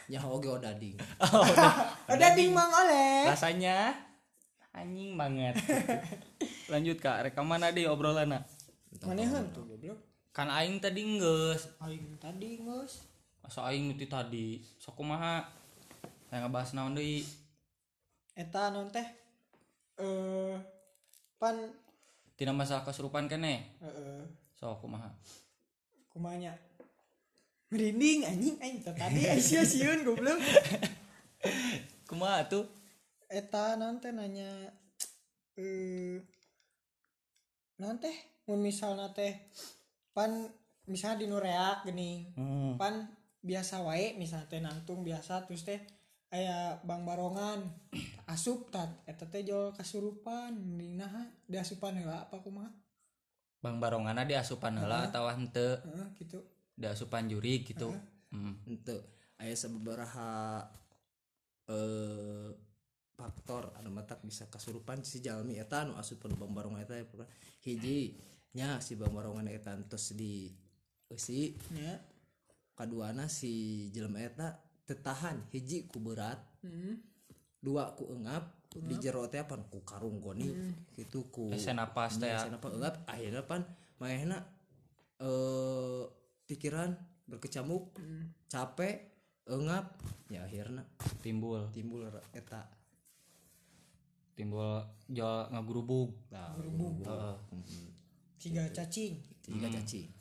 nya 0.09 0.25
oge 0.25 0.49
odading. 0.49 0.97
Ada 2.12 2.33
ding 2.33 2.52
mang 2.54 2.71
oleh 2.71 3.28
rasanya 3.28 4.08
anjing 4.73 5.17
banget. 5.17 5.55
Lanjut 6.73 6.99
kak. 7.01 7.29
Rekaman 7.31 7.69
di 7.73 7.89
obrolan 7.89 8.45
manehan 9.05 9.45
tuh 9.53 9.65
goblok. 9.69 9.99
Kan 10.33 10.49
aing 10.49 10.79
tadi 10.79 11.03
geus 11.19 11.67
aing 11.83 12.15
tadi 12.23 12.63
geus 12.63 13.05
asa 13.43 13.69
aing 13.73 13.91
nuti 13.91 14.07
tadi? 14.07 14.61
Sok 14.79 15.03
kumaha? 15.03 15.45
Saya 16.29 16.45
ngebahas 16.45 16.77
naon 16.77 16.95
deui? 16.95 17.25
Eta 18.37 18.71
non 18.71 18.93
teh? 18.93 19.09
Eh 19.99 20.55
pan. 21.41 21.57
Tina 22.39 22.55
masalah 22.55 22.87
kesurupan 22.87 23.27
kene? 23.27 23.67
Heeh. 23.83 24.23
Sok 24.55 24.85
kumaha? 24.85 25.11
Kumanya. 26.13 26.55
Merinding 27.73 28.25
anjing 28.25 28.57
aing 28.63 28.79
tadi 28.85 29.27
aing 29.33 29.43
sia-sieun 29.43 30.07
goblok. 30.07 30.39
Kumaha 32.07 32.47
tuh 32.47 32.77
eta 33.28 33.76
non 33.76 34.00
teh 34.00 34.12
nanya 34.12 34.73
eh 35.61 36.20
non 37.78 37.97
teh? 38.00 38.16
Mun 38.49 38.64
misalna 38.64 39.12
teh 39.12 39.52
pan 40.16 40.49
misalnya 40.88 41.20
di 41.20 41.26
nureak 41.28 41.85
gini 41.85 42.32
hmm. 42.32 42.80
pan 42.80 43.06
biasa 43.44 43.85
wae 43.85 44.16
misalnya 44.16 44.49
teh 44.49 44.61
nangtung 44.64 45.04
biasa 45.04 45.44
terus 45.44 45.68
teh 45.68 45.78
aya 46.32 46.80
bang 46.85 47.04
barongan 47.04 47.61
asup 48.35 48.73
tat 48.73 48.88
eta 49.04 49.28
teh 49.28 49.44
jol 49.44 49.76
kasurupan 49.76 50.56
di 50.80 50.97
naha 50.97 51.28
di 51.44 51.56
asupan 51.61 51.97
heula 52.00 52.25
apa 52.25 52.40
kumaha? 52.40 52.73
Bang 53.61 53.76
barongana 53.82 54.25
di 54.25 54.32
asupan 54.32 54.80
heula 54.80 55.12
atawa 55.12 55.37
henteu. 55.37 55.76
Heeh 55.85 56.08
gitu 56.16 56.40
da 56.78 56.94
asupan 56.94 57.26
juri 57.26 57.66
gitu 57.66 57.90
Hmm. 58.28 58.61
untuk 58.68 59.08
aya 59.40 59.56
sababaraha 59.56 60.61
eh 61.73 62.52
faktor 63.19 63.75
anu 63.75 63.91
matak 63.91 64.23
bisa 64.23 64.47
kasurupan 64.47 65.03
si 65.03 65.19
jalmi 65.19 65.59
eta 65.59 65.83
anu 65.83 65.99
asupan 65.99 66.31
bambarongan 66.39 66.87
eta 66.87 67.03
hiji 67.67 68.15
nya 68.55 68.79
si 68.79 68.95
bambarongan 68.95 69.51
eta 69.51 69.75
tos 69.91 70.15
di 70.15 70.55
eusi 71.11 71.59
ya. 71.75 71.99
kaduana 72.79 73.27
si 73.27 73.91
jelema 73.91 74.23
eta 74.23 74.55
tetahan 74.87 75.43
hiji 75.51 75.91
ku 75.91 75.99
berat 75.99 76.39
Hmm. 76.59 76.99
dua 77.63 77.95
ku 77.95 78.11
engap 78.11 78.51
di 78.75 78.99
jero 78.99 79.23
teh 79.31 79.47
pan 79.47 79.63
ku 79.71 79.87
karung 79.87 80.19
goni 80.19 80.51
gitu 80.91 81.31
ku 81.31 81.55
Ese 81.55 81.71
napas 81.71 82.19
teh 82.19 82.27
ya. 82.27 82.43
Ese 82.43 82.51
napas 82.51 82.75
engap. 82.75 82.99
Akhirnya 83.07 83.47
pan 83.47 83.63
maehna 84.03 84.43
eh 85.23 86.03
pikiran 86.51 86.99
berkecamuk 87.31 87.95
capek 88.51 89.07
engap 89.47 90.03
ya 90.35 90.43
akhirnya 90.51 90.83
timbul. 91.23 91.71
timbul 91.71 92.11
eta 92.35 92.67
timbul 94.38 94.78
jual 95.11 95.50
ngagurubug 95.50 96.14
nah 96.30 96.54
Heeh. 96.54 97.35
tiga 98.38 98.62
cacing. 98.71 99.18
Tiga 99.42 99.66
caci 99.66 100.14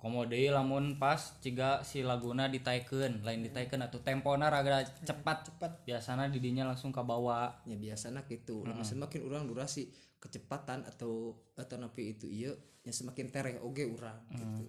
komo 0.00 0.24
deui 0.24 0.48
lamun 0.48 0.96
pas 0.96 1.20
ciga 1.44 1.84
si 1.84 2.00
laguna 2.00 2.48
ditaikeun 2.48 3.20
lain 3.20 3.44
ditaikeun 3.44 3.84
atau 3.84 4.00
tempona 4.00 4.48
rada 4.48 4.80
cepat. 5.04 5.52
Cepat. 5.52 5.84
Biasana 5.84 6.32
didinya 6.32 6.64
langsung 6.64 6.88
ke 6.88 7.04
bawah 7.04 7.52
ya 7.68 7.76
biasanya 7.76 8.24
gitu 8.24 8.64
lamun 8.64 8.82
semakin 8.82 9.20
orang 9.28 9.44
durasi 9.44 9.92
kecepatan 10.16 10.88
atau 10.88 11.36
atau 11.52 11.76
napi 11.76 12.16
itu 12.16 12.26
iya 12.26 12.52
ya 12.80 12.92
semakin 12.96 13.28
tereh 13.28 13.60
oge 13.60 13.84
orang 13.86 14.18
gitu. 14.32 14.64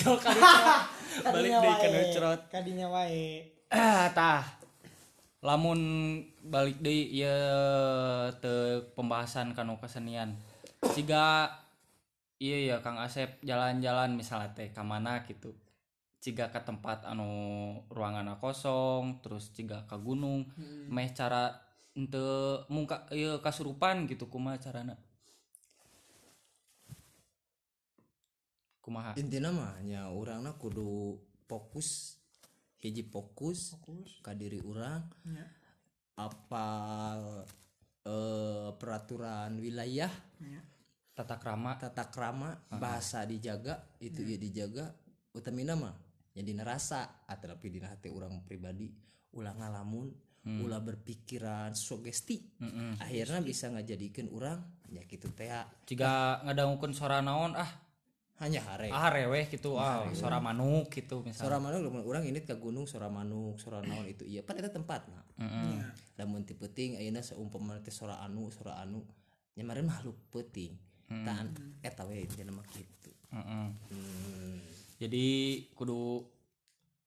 Cerot. 0.00 0.20
Balik 1.36 1.52
Kadinya. 1.52 1.60
Deui 1.60 1.76
ke 1.76 1.88
wae. 1.92 2.12
cerot. 2.16 2.40
Kadinya 2.48 2.86
wae. 2.88 3.26
Ah 3.68 4.08
tah 4.16 4.61
lamun 5.42 5.80
balik 6.46 6.78
deui 6.78 7.10
ieu 7.18 8.30
teu 8.38 8.86
pembahasan 8.94 9.58
kanu 9.58 9.74
kesenian. 9.82 10.38
Ciga 10.94 11.50
iya 12.38 12.74
ya 12.74 12.76
Kang 12.78 13.02
Asep 13.02 13.42
jalan-jalan 13.42 14.14
misalnya 14.14 14.54
teh 14.54 14.70
ka 14.70 14.86
mana 14.86 15.26
gitu 15.26 15.50
ciga 16.22 16.54
ke 16.54 16.62
tempat 16.62 17.02
anu 17.02 17.26
ruangan 17.90 18.38
kosong 18.38 19.18
terus 19.18 19.50
ciga 19.50 19.82
ke 19.90 19.98
gunung. 19.98 20.46
Meh 20.86 21.10
cara 21.10 21.50
ente 21.98 22.22
muka 22.70 23.10
ieu 23.10 23.42
kasurupan 23.42 24.06
gitu 24.06 24.30
kumaha 24.30 24.62
carana? 24.62 24.94
Kumaha? 28.78 29.18
Intinya 29.18 29.50
mah 29.50 29.74
nya 29.82 30.06
orangnya 30.06 30.54
kudu 30.54 31.18
fokus 31.50 32.21
hiji 32.82 33.06
fokus 33.06 33.78
fokus. 33.78 34.18
ka 34.20 34.34
diri 34.34 34.58
orang. 34.58 35.06
Ya. 35.30 35.46
Apal 36.18 37.46
eh, 38.04 38.70
peraturan 38.76 39.56
wilayah. 39.62 40.10
Ya. 40.42 40.60
Tata 41.14 41.38
krama. 41.38 41.78
Tata 41.78 42.10
krama 42.10 42.58
bahasa 42.74 43.22
dijaga 43.22 43.78
itu 44.02 44.26
ya. 44.26 44.36
dijaga. 44.36 44.90
Utamina 45.32 45.78
mah 45.78 45.94
yang 46.34 46.44
dina 46.44 46.66
rasa. 46.66 47.24
Atau 47.30 47.54
tapi 47.54 47.70
dina 47.70 47.88
hati 47.88 48.10
orang 48.10 48.42
pribadi. 48.42 48.90
Ulah 49.32 49.54
ngalamun 49.56 50.12
ulah 50.42 50.82
berpikiran 50.82 51.70
sugesti. 51.70 52.42
Mm-mm. 52.58 52.98
akhirnya 52.98 53.38
bisa 53.46 53.70
ngajadikan 53.70 54.26
orang 54.34 54.58
ya 54.90 55.06
gitu 55.06 55.30
teh 55.32 55.48
ciga 55.88 56.42
ngadangukeun 56.44 56.92
sora 56.92 57.24
naon 57.24 57.54
ah 57.54 57.70
hanya 58.40 58.64
hare. 58.64 58.88
Ah 58.88 59.12
reweh 59.12 59.46
gitu. 59.52 59.76
Ah 59.76 60.08
sora 60.16 60.40
manuk 60.40 60.88
gitu 60.88 61.20
misalnya 61.20 61.42
Sora 61.46 61.56
manuk 61.60 61.80
lamun 61.84 62.02
urang 62.02 62.24
ini 62.24 62.40
ke 62.42 62.56
gunung 62.56 62.88
sora 62.88 63.12
manuk 63.12 63.60
sora 63.60 63.84
naon 63.84 64.08
itu. 64.08 64.24
Iya 64.24 64.42
pan 64.42 64.56
eta 64.56 64.72
tempat 64.72 65.06
nah 65.12 65.24
Mm-mm. 65.42 65.78
lamun 66.16 66.46
ti 66.48 66.56
peuting 66.56 66.98
ayeuna 66.98 67.20
saumpama 67.20 67.78
teh 67.84 67.94
sora 67.94 68.18
anu 68.24 68.48
sora 68.48 68.80
anu 68.80 69.04
nya 69.54 69.62
maren 69.62 69.86
makhluk 69.86 70.16
peuting. 70.32 70.74
Tan 71.06 71.52
eta 71.84 72.08
we 72.08 72.24
mah 72.48 72.66
kitu. 72.72 73.12
Mm-mm. 73.32 73.66
hmm. 73.88 74.56
jadi 75.00 75.26
kudu 75.76 76.24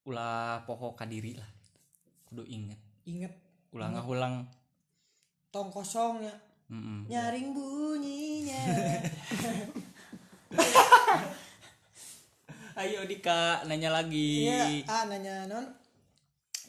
ulah 0.06 0.62
poho 0.70 0.94
kadiri 0.94 1.38
lah. 1.38 1.50
Kudu 2.30 2.46
inget 2.46 2.80
inget 3.10 3.34
ulah 3.74 3.92
ngahulang. 3.92 4.46
Tong 5.52 5.68
kosong 5.74 6.24
ya 6.24 6.36
Mm-mm. 6.66 7.06
nyaring 7.06 7.54
bunyinya 7.54 8.58
ayo 12.82 13.08
Dika 13.08 13.64
nanya 13.68 13.92
lagi. 13.92 14.50
Iya 14.50 14.84
ah 14.88 15.04
nanya 15.08 15.48
non. 15.48 15.66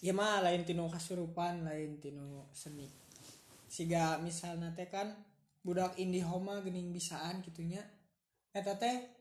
Ya 0.05 0.15
mah 0.15 0.45
lain 0.45 0.63
tinu 0.63 0.87
kasurupan 0.87 1.67
lain 1.67 1.99
tinu 1.99 2.47
seni. 2.55 2.87
Siga 3.67 4.23
misalnya 4.23 4.71
teh 4.73 4.87
kan 4.87 5.11
budak 5.67 5.99
indihoma 5.99 6.63
gening 6.63 6.95
bisaan 6.95 7.43
gitunya 7.43 7.83
eta 8.55 8.79
teh 8.79 9.19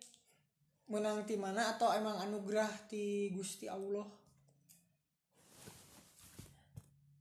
menang 0.85 1.25
ti 1.25 1.35
mana 1.35 1.73
atau 1.73 1.89
emang 1.91 2.21
anugerah 2.21 2.69
ti 2.85 3.33
Gusti 3.33 3.65
Allah? 3.65 4.05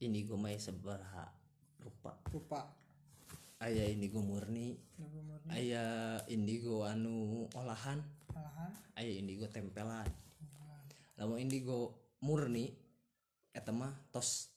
Ini 0.04 0.20
gue 0.28 0.36
main 0.36 0.60
sebaraha 0.60 1.24
rupa. 1.80 2.12
Rupa 2.28 2.83
aya 3.64 3.88
indigo 3.88 4.20
murni. 4.20 4.76
Nabi 5.00 5.18
murni. 5.24 5.48
Aya 5.48 5.84
indigo 6.28 6.84
anu 6.84 7.48
olahan. 7.56 8.04
Malahan 8.36 8.72
aya 8.94 9.12
indigo 9.16 9.48
tempelan. 9.48 10.06
Lamun 11.16 11.38
indigo 11.40 12.12
murni 12.20 12.70
eta 13.54 13.70
mah 13.70 13.90
tos 14.10 14.50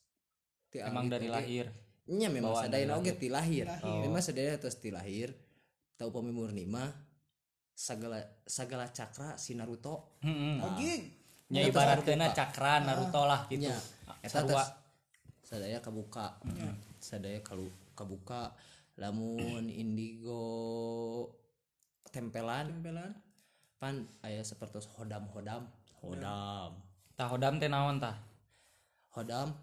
ti 0.68 0.82
emang 0.82 1.08
dari 1.08 1.30
oge. 1.30 1.36
lahir. 1.38 1.66
Nya 2.08 2.28
memang 2.32 2.56
sadayana 2.56 2.98
oge 3.00 3.14
ti 3.16 3.28
lahir. 3.32 3.66
Memang 3.84 4.22
sadayana 4.24 4.58
tos 4.60 4.78
ti 4.82 4.90
lahir. 4.92 5.32
Tau 5.98 6.12
upami 6.14 6.30
murni 6.34 6.66
mah 6.68 6.90
sagala 7.78 8.22
sagala 8.46 8.90
cakra 8.90 9.38
si 9.38 9.54
Naruto. 9.54 10.18
Mm-mm. 10.26 10.66
oke 10.66 10.94
nya 11.48 11.64
Eta 11.64 11.70
ibaratkeuna 11.72 12.28
terbuka. 12.34 12.38
cakra 12.38 12.74
Naruto 12.84 13.22
lah 13.24 13.42
gitu. 13.48 13.70
Nya. 13.70 13.78
Eta 14.22 14.42
sarua. 14.44 14.62
tos 14.62 14.66
sadaya 15.46 15.78
kabuka. 15.80 16.42
Sadaya 16.98 17.40
kalau 17.46 17.70
kabuka 17.94 18.54
lamun 18.98 19.70
indigo 19.70 20.44
tempelan. 22.10 22.74
Tempelan. 22.74 23.12
Pan 23.78 24.10
aya 24.26 24.42
seperti 24.42 24.82
hodam 24.98 25.30
hodam. 25.30 25.70
Hodam. 26.02 26.82
Tah 27.14 27.30
hodam 27.30 27.62
teh 27.62 27.70
naon 27.70 28.02
tah? 28.02 28.18
Hodam 29.14 29.54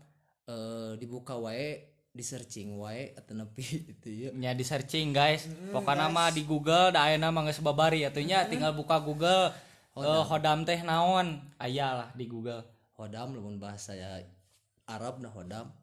eh, 0.47 0.95
dibuka 0.99 1.35
wae 1.35 1.91
di 2.15 2.23
searching 2.23 2.79
wae 2.79 3.11
atau 3.19 3.35
nepi 3.35 3.67
itu 3.99 4.09
ya. 4.09 4.31
Nya 4.31 4.55
di 4.55 4.63
searching 4.63 5.11
guys 5.11 5.51
pokoknya 5.75 6.07
mah 6.07 6.31
di 6.31 6.47
Google 6.47 6.95
da 6.95 7.11
ayeuna 7.11 7.35
mah 7.35 7.43
geus 7.51 7.59
babari. 7.59 8.07
Atunya 8.07 8.47
tinggal 8.47 8.71
buka 8.71 9.03
Google. 9.03 9.51
Eh, 9.95 10.25
hodam. 10.31 10.63
teh 10.63 10.79
naon? 10.87 11.43
Aya 11.59 12.07
lah 12.07 12.09
di 12.15 12.31
Google. 12.31 12.63
Hodam 12.95 13.35
lamun 13.35 13.59
bahasa 13.59 13.99
ya 13.99 14.23
Arab 14.87 15.19
nah 15.19 15.35
hodam. 15.35 15.75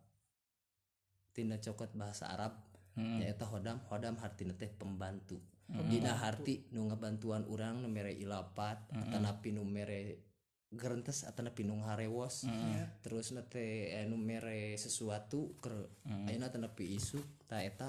Tina 1.36 1.60
cokot 1.60 1.92
bahasa 1.96 2.32
Arab 2.32 2.71
Mm-mm. 2.92 3.24
nyaeta 3.24 3.48
hodam 3.48 3.80
hodam 3.88 4.16
hartina 4.20 4.52
teh 4.54 4.68
pembantu. 4.68 5.40
Dina 5.72 6.12
harti 6.20 6.68
nu 6.76 6.92
ngabantuan 6.92 7.48
urang 7.48 7.80
nu 7.80 7.88
mere 7.88 8.12
ilapat 8.12 8.92
atau 8.92 9.20
napi 9.24 9.56
nu 9.56 9.64
mere 9.64 10.20
gerentes 10.68 11.24
atau 11.24 11.48
napi 11.48 11.64
nu 11.64 11.80
harewos 11.88 12.44
terus 13.00 13.32
nate 13.32 13.96
eh, 13.96 14.04
nu 14.04 14.20
mere 14.20 14.76
sesuatu 14.76 15.56
ke 15.64 15.72
ayeuna 16.28 16.52
atau 16.52 16.60
napi 16.60 17.00
isu 17.00 17.24
ta 17.48 17.64
eta 17.64 17.88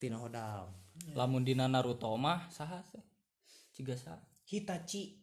tina 0.00 0.16
hodam. 0.16 0.72
Lamun 1.12 1.44
dina 1.44 1.68
Naruto 1.68 2.08
mah 2.16 2.48
saha 2.48 2.80
sih? 2.88 3.04
Ciga 3.76 3.92
saha 3.92 4.16
Hitachi. 4.48 5.20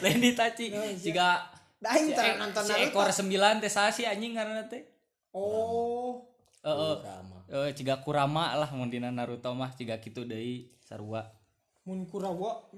Lain 0.00 0.18
ditaci 0.24 0.72
ciga 0.96 1.42
dah 1.80 1.92
si, 1.96 2.12
e- 2.16 2.36
nonton 2.40 2.64
si 2.64 2.72
Naruto. 2.72 2.88
ekor 2.96 3.08
sembilan 3.12 3.60
teh 3.60 3.68
saha 3.68 3.92
sih 3.92 4.08
anjing 4.08 4.40
ngaranna 4.40 4.72
teh? 4.72 4.88
Oh 5.36 6.29
heeh. 6.64 6.94
Kurama. 7.00 7.38
Eh, 7.50 7.70
ciga 7.74 7.96
Kurama 8.04 8.44
lah 8.56 8.70
mun 8.72 8.92
dina 8.92 9.10
Naruto 9.10 9.50
mah 9.56 9.72
ciga 9.74 9.98
kitu 9.98 10.24
deui 10.28 10.70
sarua. 10.84 11.26
Mun 11.88 12.04
Kurawa? 12.06 12.70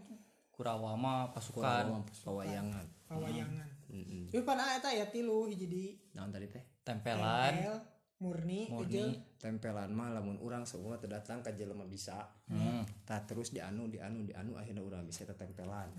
Kurawa 0.54 0.94
mah 0.94 1.30
pasukan. 1.34 1.90
Kurama 1.90 2.06
pawayangan. 2.22 2.86
Pawayangan. 3.10 3.68
Mm-mm. 3.92 4.32
Tapi 4.32 4.40
pan 4.48 4.56
eta 4.56 4.88
ya 4.88 5.04
tilu 5.12 5.44
hiji 5.52 5.68
di? 5.68 5.84
Naon 6.16 6.32
tadi 6.32 6.48
teh? 6.48 6.64
Tempelan. 6.80 7.52
Tempel, 7.52 7.76
murni, 8.24 8.72
Murni. 8.72 9.20
tempelan 9.36 9.92
mah 9.92 10.08
lamun 10.16 10.40
urang 10.40 10.64
semua 10.64 10.96
terdatang 10.96 11.44
ka 11.44 11.52
jelema 11.52 11.84
bisa. 11.84 12.32
Hmm. 12.48 12.88
tak 13.04 13.28
terus 13.28 13.52
di 13.52 13.60
anu 13.60 13.92
di 13.92 14.00
anu 14.00 14.24
di 14.24 14.32
anu 14.32 14.56
akhirnya 14.56 14.80
urang 14.80 15.04
bisa 15.04 15.28
eta 15.28 15.36
tempelan. 15.36 15.92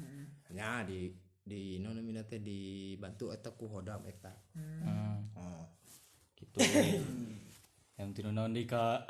Nya 0.50 0.82
di 0.90 1.14
di 1.46 1.78
mina 1.78 2.26
teh 2.26 2.42
dibantu 2.42 3.30
eta 3.30 3.54
ku 3.54 3.70
hodam 3.70 4.02
eta. 4.10 4.34
Hmm. 4.58 5.30
oh. 5.38 5.70
gitu 6.34 6.58
yang 8.00 8.10
tinu 8.12 8.30
naon 8.34 8.54
deui 8.54 8.66
ka 8.66 9.06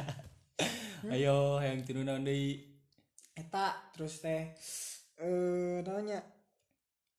ayo 1.14 1.60
yang 1.60 1.84
tinu 1.84 2.02
naon 2.02 2.24
deui 2.24 2.56
eta 3.36 3.76
terus 3.92 4.24
teh 4.24 4.56
eh 5.20 5.80
namanya? 5.84 6.20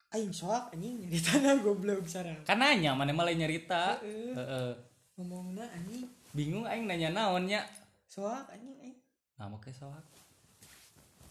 Aing 0.08 0.32
soak 0.32 0.72
anjing 0.72 1.04
di 1.04 1.20
tanah 1.20 1.60
goblok 1.60 2.08
sarang 2.08 2.40
kan 2.48 2.58
nanya 2.58 2.96
mana 2.96 3.12
malah 3.12 3.36
nyerita 3.36 4.00
Heeh. 4.02 4.72
ngomongna 5.20 5.68
anjing. 5.68 6.08
Bingung 6.32 6.64
aing 6.70 6.88
nanya 6.88 7.10
naonnya. 7.12 7.66
Soak 8.08 8.48
anjing 8.54 8.78
aing. 8.82 8.98
Nah 9.36 9.52
make 9.52 9.68
soak 9.76 10.06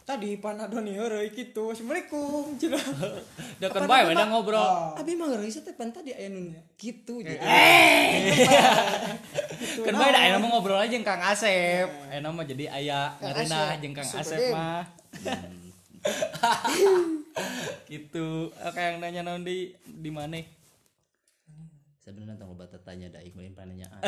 tadi 0.07 0.39
panadon 0.39 0.87
heureuy 0.87 1.35
kitu. 1.35 1.75
Assalamualaikum 1.75 2.55
cenah 2.55 2.79
da 3.59 3.67
kan 3.67 3.91
bae 3.91 4.07
udah 4.07 4.27
ngobrol. 4.31 4.63
Oh. 4.63 4.95
Abi 4.95 5.19
mah 5.19 5.35
ngeureuy 5.35 5.51
teh 5.51 5.75
pan 5.75 5.91
tadi 5.91 6.15
aya 6.15 6.31
nu 6.31 6.55
kitu 6.79 7.27
jadi. 7.27 7.43
kan 9.91 9.95
bae 9.99 10.11
da 10.15 10.21
aya 10.23 10.39
mah 10.39 10.49
ngobrol 10.55 10.79
aja 10.79 10.95
jeung 10.95 11.03
Kang 11.03 11.19
Asep. 11.19 11.91
Aya 12.07 12.23
mah 12.23 12.47
jadi 12.47 12.71
aya 12.71 13.19
ngerenah 13.19 13.75
Asep. 13.75 13.83
jeung 13.83 13.95
Kang 13.99 14.07
Super 14.07 14.23
Asep 14.23 14.55
mah. 14.55 14.87
Gitu. 17.91 18.55
Oke 18.55 18.79
yang 18.79 19.03
nanya 19.03 19.27
naon 19.27 19.43
di 19.43 19.75
di 19.83 20.11
mana 20.15 20.39
sebenarnya 21.99 22.39
tong 22.39 22.55
loba 22.55 22.71
tanya 22.87 23.11
da 23.11 23.19
ikmalin 23.19 23.59
pertanyaan 23.59 23.99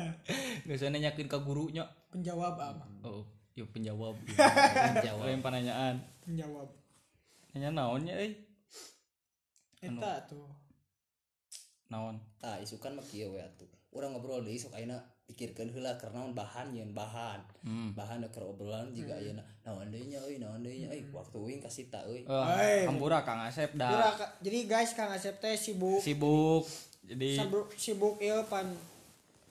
Gak 0.64 0.72
usah 0.72 0.88
nanyakin 0.88 1.28
ke 1.28 1.36
gurunya. 1.44 1.84
Penjawab 2.08 2.56
apa 2.56 2.88
oh 3.04 3.28
yuk 3.58 3.68
penjawab. 3.74 4.14
Jawab 5.06 5.26
yang 5.26 5.42
pertanyaan. 5.42 5.98
Penjawab. 6.22 6.70
Nanya 7.58 7.74
naonnya 7.74 8.14
eh? 8.14 8.32
Eta 9.82 10.22
tuh. 10.30 10.46
Naon? 11.90 12.22
Tah 12.38 12.62
isukan 12.62 12.94
mah 12.94 13.02
kieu 13.02 13.34
we 13.34 13.42
atuh. 13.42 13.66
Urang 13.90 14.14
ngobrol 14.14 14.46
deui 14.46 14.60
sok 14.60 14.78
ayeuna 14.78 15.00
pikirkeun 15.26 15.72
heula 15.74 15.98
karena 15.98 16.22
naon 16.22 16.38
bahan 16.38 16.70
yeun 16.70 16.94
bahan. 16.94 17.40
Hmm. 17.66 17.90
bahan 17.98 18.22
keur 18.30 18.54
obrolan 18.54 18.94
juga 18.94 19.18
ayeuna. 19.18 19.42
Naon 19.66 19.90
deui 19.90 20.06
nya 20.06 20.22
euy 20.22 20.38
naon 20.38 20.62
deui 20.62 20.86
nya 20.86 20.94
euy? 20.94 21.02
Waktu 21.10 21.34
uing 21.34 21.58
kasih 21.58 21.90
ta 21.90 22.06
euy. 22.06 22.22
Hai. 22.30 22.86
hampura 22.86 23.26
Kang 23.26 23.42
Asep 23.42 23.74
dah. 23.74 24.14
Kak, 24.14 24.38
jadi 24.38 24.70
guys 24.70 24.94
Kang 24.94 25.10
Asep 25.10 25.34
teh 25.42 25.58
sibuk. 25.58 25.98
Sibuk. 25.98 26.62
Jadi 27.02 27.40
sibuk 27.40 27.66
sibuk 27.74 28.14
ieu 28.22 28.38
pan 28.46 28.68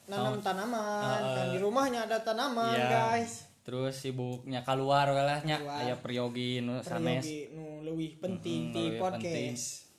nanam 0.07 0.39
tanaman. 0.39 1.19
Ah, 1.19 1.35
kan 1.35 1.45
di 1.51 1.59
rumahnya 1.59 2.07
ada 2.07 2.23
tanaman 2.23 2.71
Iya. 2.77 2.87
guys 2.87 3.46
terus 3.67 3.99
sibuknya 3.99 4.63
keluar 4.63 5.11
lah 5.11 5.43
nya 5.43 5.59
Keluar. 5.59 5.83
aya 5.83 5.95
peryogi 5.99 6.63
nu 6.63 6.79
sanes. 6.79 7.27
nu 7.51 7.83
leuwih 7.83 8.15
penting 8.15 8.71
Mm-mm, 8.71 8.73
di 8.73 8.83
leuwih 8.87 9.01
podcast. 9.03 9.91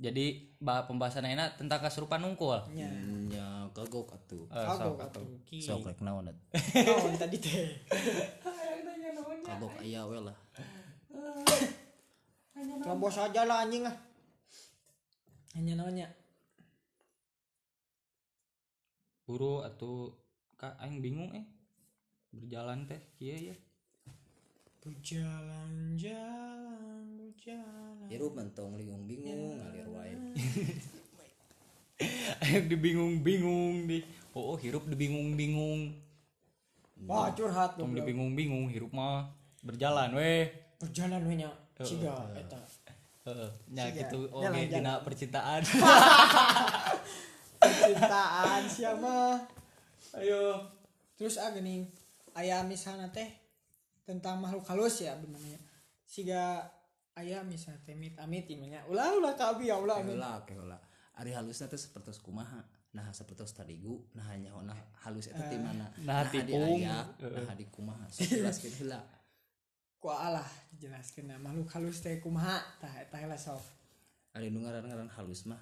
jadi 0.00 0.26
bah 0.56 0.88
pembahasan 0.88 1.28
enak 1.28 1.60
tentang 1.60 1.84
kesurupan 1.84 2.24
nungkul. 2.24 2.56
Nya 2.72 2.88
nya 3.28 3.68
kagok 3.76 4.08
atuh. 4.08 4.48
Eh, 4.48 4.64
kagok 4.64 5.04
atuh. 5.04 5.26
sok 5.60 5.84
rek 5.84 6.00
naon 6.00 6.32
atuh 6.32 6.40
naon 6.80 7.12
tadi 7.14 7.36
teh? 7.36 7.76
Kagok 9.48 9.80
aya 9.80 10.04
we 10.04 10.18
lah. 10.18 10.36
Terobos 12.56 13.16
aja 13.16 13.44
lah 13.44 13.64
anjing 13.64 13.84
ah. 13.84 13.96
Hanya 15.52 15.76
naonnya 15.76 16.08
buru 19.24 19.60
atau 19.60 20.16
kak 20.56 20.80
aing 20.80 21.04
bingung 21.04 21.28
eh 21.36 21.44
berjalan 22.32 22.84
teh 22.84 23.00
iya 23.20 23.52
ya 23.52 23.56
berjalan-jalan 24.78 27.04
berjalan. 27.18 28.06
Hirup 28.08 28.32
mentong 28.32 28.72
liung 28.80 29.04
bingung 29.04 29.60
ngalir 29.60 29.84
wae. 29.92 30.14
Aing 32.46 32.70
dibingung-bingung 32.70 33.90
di. 33.90 34.06
Oh, 34.32 34.54
oh 34.54 34.56
hirup 34.56 34.86
dibingung-bingung 34.86 36.08
wah 37.06 37.30
curhat 37.30 37.78
tong 37.78 37.94
goblok. 37.94 38.02
dibingung-bingung 38.02 38.66
hirup 38.70 38.90
mah 38.90 39.30
berjalan 39.62 40.10
weh. 40.14 40.50
Berjalan 40.78 41.22
we 41.26 41.34
nya 41.42 41.50
ciga 41.82 42.14
eta. 42.34 42.58
Heeh, 43.28 43.50
nya 43.74 43.84
Siga. 43.90 44.08
gitu 44.08 44.30
oke 44.32 44.46
Jalan, 44.46 44.70
dina 44.70 44.94
percintaan. 45.04 45.62
Cintaan 47.82 48.62
siapa 48.70 49.42
ayo. 50.16 50.64
Terus 51.18 51.34
ah 51.38 51.50
gini 52.38 52.54
aya 52.54 52.62
misalnya 52.62 53.10
teh 53.10 53.28
tentang 54.06 54.38
makhluk 54.38 54.64
halus 54.70 55.02
ya 55.02 55.18
benernya 55.18 55.58
siga 56.06 56.70
aya 57.18 57.42
misalnya 57.42 57.82
teh 57.82 57.98
mit 57.98 58.14
amit 58.16 58.46
imanya 58.46 58.86
ulah 58.86 59.12
ulah 59.18 59.34
kabi 59.34 59.68
ya 59.68 59.76
ulah 59.76 59.98
amin 59.98 60.16
heula 60.16 60.40
heula 60.46 60.78
ari 61.18 61.34
halusna 61.34 61.66
teh 61.66 61.76
sapertos 61.76 62.22
kumaha? 62.22 62.62
Nah 62.94 63.10
sapertos 63.10 63.50
tadigu 63.52 64.06
nah 64.14 64.24
hanya 64.30 64.54
nah 64.62 64.78
halus 65.02 65.28
eta 65.28 65.50
ti 65.50 65.58
mana? 65.58 65.90
nah 66.06 66.22
di 66.30 66.40
tipung. 66.46 66.78
aya 66.78 67.04
nah 67.18 67.54
di 67.58 67.66
kumaha? 67.68 68.06
Sok 68.06 68.38
jelaskeun 68.38 68.74
heula. 68.80 69.02
Ku 69.98 70.08
alah 70.14 70.46
jelaskeun 70.78 71.26
nah 71.26 71.38
makhluk 71.42 71.68
halus 71.74 71.98
teh 72.00 72.22
kumaha? 72.22 72.62
Tah 72.78 73.02
eta 73.02 73.18
heula 73.18 73.34
sok. 73.34 73.60
Ari 74.38 74.54
nu 74.54 74.62
ngaran-ngaran 74.62 75.10
halus 75.18 75.42
mah 75.50 75.58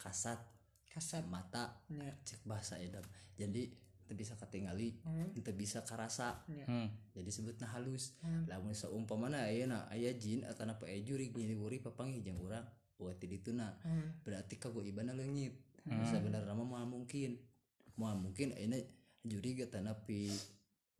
kasat 0.00 0.40
kasat. 0.88 1.28
mata 1.28 1.76
cek 2.24 2.48
bahasa 2.48 2.80
edam 2.80 3.04
jadi 3.36 3.68
bisa 4.14 4.38
katingali 4.38 4.94
teu 5.42 5.56
bisa 5.56 5.82
karasa. 5.82 6.44
Hmm. 6.46 6.92
jadi 7.16 7.30
sebutna 7.32 7.66
halus. 7.74 8.14
Lamun 8.46 8.76
saumpamana 8.76 9.48
ayeuna 9.50 9.88
aya 9.90 10.14
jin 10.14 10.46
atau 10.46 10.68
apa 10.68 10.86
aya 10.86 11.02
jurig 11.02 11.34
nyiriwuri 11.34 11.82
papanggih 11.82 12.22
jeung 12.22 12.38
urang. 12.38 12.66
Oh 13.02 13.10
ti 13.16 13.26
dituna. 13.26 13.74
Berarti 14.22 14.60
kagoibana 14.60 15.16
leungit. 15.16 15.56
Sebenarnya 15.86 16.54
mah 16.54 16.86
mungkin. 16.86 17.40
Moal 17.96 18.20
mungkin 18.20 18.52
ayeuna 18.54 18.78
jurig 19.24 19.64
atau 19.66 19.96
pi 20.06 20.30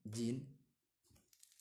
jin 0.02 0.42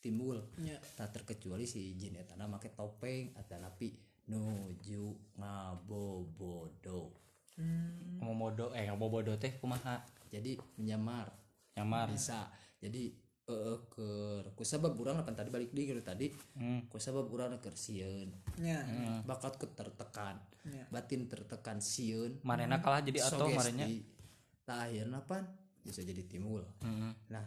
timbul. 0.01 0.41
Nya 0.57 0.81
tak 0.97 1.13
terkecuali 1.13 1.69
si 1.69 1.93
jin 1.99 2.17
eta 2.17 2.33
make 2.47 2.73
topeng 2.73 3.35
atau 3.37 3.59
napi 3.61 3.93
nuju 4.31 5.37
ngabobodo. 5.37 7.25
Hmm. 7.55 8.19
ngomong 8.19 8.51
bodoh 8.51 8.69
eh 8.75 8.83
ngomong 8.91 9.07
bodoh 9.07 9.35
teh 9.39 9.55
kumaha 9.63 10.03
jadi 10.35 10.51
menyamar. 10.75 11.31
Nyamar. 11.79 12.11
Bisa. 12.11 12.51
Jadi 12.83 13.25
eh 13.45 13.77
ke 13.93 14.09
ku 14.57 14.65
sabab 14.65 14.97
urang 14.97 15.21
apa 15.21 15.29
tadi 15.29 15.53
balik 15.53 15.69
di 15.69 15.85
tadi. 16.01 16.33
Hmm. 16.57 16.89
ku 16.89 16.97
sabab 16.97 17.29
urang 17.29 17.53
keur 17.61 17.77
sieun 17.77 18.33
nya 18.57 18.81
bakat 19.21 19.61
ku 19.61 19.69
tertekan. 19.69 20.41
Ya. 20.65 20.89
batin 20.89 21.29
tertekan 21.29 21.77
sieun 21.77 22.41
marena 22.41 22.81
kalah 22.81 23.05
jadi 23.05 23.21
atau 23.21 23.45
marenya? 23.53 23.85
tak 24.65 24.89
akhirna 24.89 25.21
pan 25.29 25.45
bisa 25.85 26.01
jadi 26.01 26.25
timbul. 26.25 26.65
Heeh. 26.81 27.13
nah 27.29 27.45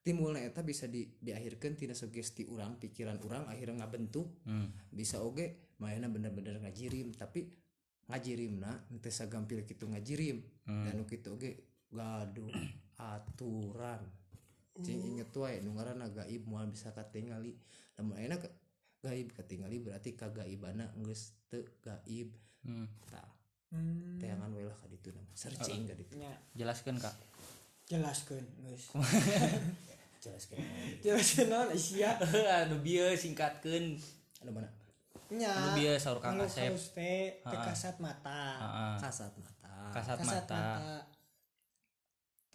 timbulna 0.00 0.40
eta 0.40 0.64
bisa 0.64 0.88
di 0.88 1.04
diakhirkan 1.20 1.76
tina 1.76 1.92
sugesti 1.92 2.48
urang 2.48 2.80
pikiran 2.80 3.20
urang 3.20 3.44
akhirnya 3.44 3.84
ngabentuk. 3.84 4.48
Hmm. 4.48 4.72
bisa 4.88 5.20
oge 5.20 5.76
mainnya 5.76 6.08
bener-bener 6.08 6.56
ngajirim. 6.64 7.12
Tapi 7.12 7.44
ngajirimna 8.08 8.96
teu 9.04 9.12
sagampil 9.12 9.68
kitu 9.68 9.84
ngajirim. 9.92 10.40
Dan 10.64 10.96
nu 10.96 11.04
kitu 11.04 11.36
oge 11.36 11.73
gaduh 11.94 12.50
aturan. 13.14 14.02
Cing 14.82 14.98
inget 15.06 15.30
wae 15.38 15.62
nu 15.62 15.78
ngaranna 15.78 16.10
gaib 16.10 16.42
moal 16.50 16.66
bisa 16.66 16.90
katingali. 16.90 17.54
Lamun 17.94 18.18
ayeuna 18.18 18.42
gaib 18.98 19.30
katingali 19.30 19.78
berarti 19.78 20.18
kagaibana 20.18 20.90
geus 20.98 21.38
teu 21.46 21.62
gaib. 21.78 22.34
Hmm. 22.64 22.88
tah 23.12 23.28
hmm. 23.76 24.16
teangan 24.16 24.48
we 24.56 24.64
lah 24.64 24.74
ka 24.74 24.88
ditu 24.90 25.14
nama. 25.14 25.28
Searching 25.36 25.86
ka 25.86 25.94
ditu. 25.94 26.16
Nya 26.18 26.32
jelaskan 26.58 26.98
kak 26.98 27.14
jelaskeun 27.86 28.44
geus. 28.66 28.90
Jelaskeun 30.24 30.56
jelaskeun 31.04 31.52
naon 31.52 31.76
sia. 31.76 32.16
Anu 32.64 32.80
bieu 32.80 33.12
singkatkeun. 33.12 34.00
Anu 34.40 34.50
mana? 34.56 34.72
Nya 35.28 35.52
anu 35.52 35.68
bieu 35.76 35.92
saur 36.00 36.16
Kang 36.16 36.40
makhluk 36.40 36.80
Asep. 36.80 36.96
teh 36.96 37.44
kasat 37.44 38.00
mata. 38.00 38.40
Kasat 38.96 39.36
mata. 39.36 39.92
Kasat 39.92 40.18
mata 40.24 40.64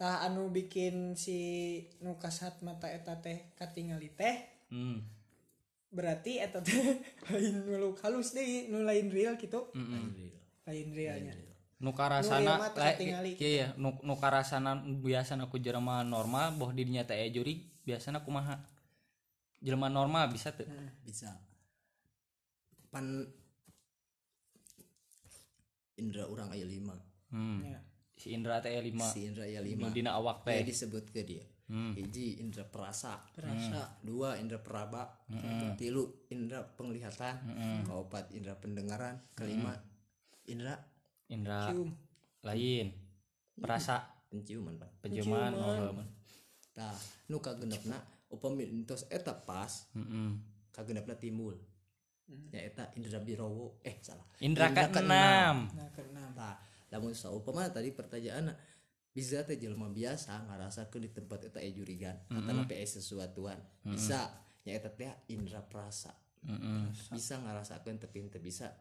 tah 0.00 0.24
anu 0.24 0.48
bikin 0.48 1.12
si 1.12 1.36
nu 2.00 2.16
kasat 2.16 2.64
mata 2.64 2.88
eta 2.88 3.20
teh 3.20 3.52
katingali 3.52 4.08
teh 4.16 4.36
hmm. 4.72 4.96
berarti 5.92 6.40
eta 6.40 6.64
teh 6.64 6.72
lain 7.28 7.68
makhluk 7.68 8.00
halus 8.00 8.32
deh 8.32 8.72
nu 8.72 8.80
lain 8.80 9.12
real 9.12 9.36
gitu 9.36 9.68
Mm-mm. 9.76 10.32
lain 10.64 10.88
realnya 10.96 11.36
nu 11.36 11.44
Nu 11.80 11.96
karasana 11.96 12.56
ieu 12.56 12.60
mah 12.60 12.70
teu 12.72 12.80
la- 12.80 12.92
katingali. 12.92 13.32
iya 13.40 13.48
iya 13.48 13.68
nu 13.76 13.92
nu 14.04 14.16
karasana 14.16 14.76
biasana 15.04 15.48
ku 15.52 15.56
jelema 15.60 16.00
normal 16.04 16.56
boh 16.56 16.72
di 16.72 16.84
dinya 16.88 17.04
teh 17.04 17.16
aya 17.20 17.28
jurig 17.28 17.60
biasana 17.84 18.20
kumaha 18.24 18.56
jelema 19.60 19.92
normal 19.92 20.28
bisa 20.32 20.52
teu 20.56 20.64
bisa 21.04 21.28
pan 22.88 23.04
indra 25.96 26.24
orang 26.24 26.48
aya 26.52 26.64
lima 26.64 26.96
hmm. 27.32 27.60
Ya. 27.68 27.80
Si 28.20 28.36
Indra 28.36 28.60
teh 28.60 28.68
aya 28.68 28.84
lima 28.84 29.08
si 29.08 29.24
indra 29.24 29.48
nu 29.48 29.64
lima. 29.64 29.88
Dina 29.88 30.12
awak 30.20 30.44
ya 30.44 30.60
teh 30.60 30.68
disebut 30.68 31.08
ke 31.08 31.24
dia. 31.24 31.40
Hmm. 31.70 31.94
hiji 31.94 32.42
indra 32.42 32.66
perasa. 32.66 33.16
Perasa. 33.32 33.96
dua 34.04 34.36
indra 34.36 34.60
peraba. 34.60 35.08
Tilu 35.80 36.28
indra 36.28 36.60
penglihatan. 36.60 37.34
Keempat 37.88 38.36
indra 38.36 38.58
pendengaran. 38.60 39.16
Kelima 39.32 39.72
indra 40.44 40.76
Indra 41.30 41.70
cium 41.70 41.94
lain. 42.42 42.90
Perasa. 43.54 44.02
Penciuman 44.30 44.78
pak. 44.78 44.90
Penciuman 45.02 45.50
oh, 45.58 46.06
Tah, 46.70 46.94
nu 47.30 47.42
kagenepna 47.42 47.98
upami 48.30 48.62
entos 48.62 49.10
eta 49.10 49.34
pas 49.34 49.90
Heeh. 49.94 50.30
kagenapna 50.70 51.18
timbul. 51.18 51.54
Ya 52.50 52.62
eta 52.66 52.90
indra 52.98 53.22
birowo. 53.22 53.78
Eh 53.86 53.98
salah. 54.02 54.26
Indra 54.42 54.70
Indra 54.70 54.90
keenam. 54.90 55.70
nah 55.74 55.88
keenam. 55.94 56.30
Nah, 56.34 56.54
lamun 56.90 57.14
saumpama 57.14 57.70
tadi 57.70 57.94
pertanyaan 57.94 58.50
bisa 59.10 59.42
teh 59.42 59.58
jelema 59.58 59.90
biasa 59.90 60.46
ngarasakeun 60.46 61.02
di 61.06 61.10
tempat 61.10 61.50
eta 61.50 61.58
jurigan 61.66 62.14
atau 62.30 62.62
mm 62.62 62.70
sesuatuan. 62.86 63.58
Bisa 63.86 64.30
ya 64.62 64.78
eta 64.78 64.90
teh 64.90 65.10
indra 65.30 65.62
prasa. 65.62 66.14
Heeh. 66.40 66.88
bisa 67.12 67.36
ngarasakeun 67.36 68.00
tapi 68.00 68.24
teu 68.30 68.40
bisa 68.42 68.72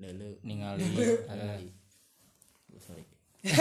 neuleu. 0.00 0.38
Ningali. 0.44 0.84
ningali 0.84 1.68
Oh, 2.74 2.82
sorry. 2.82 3.06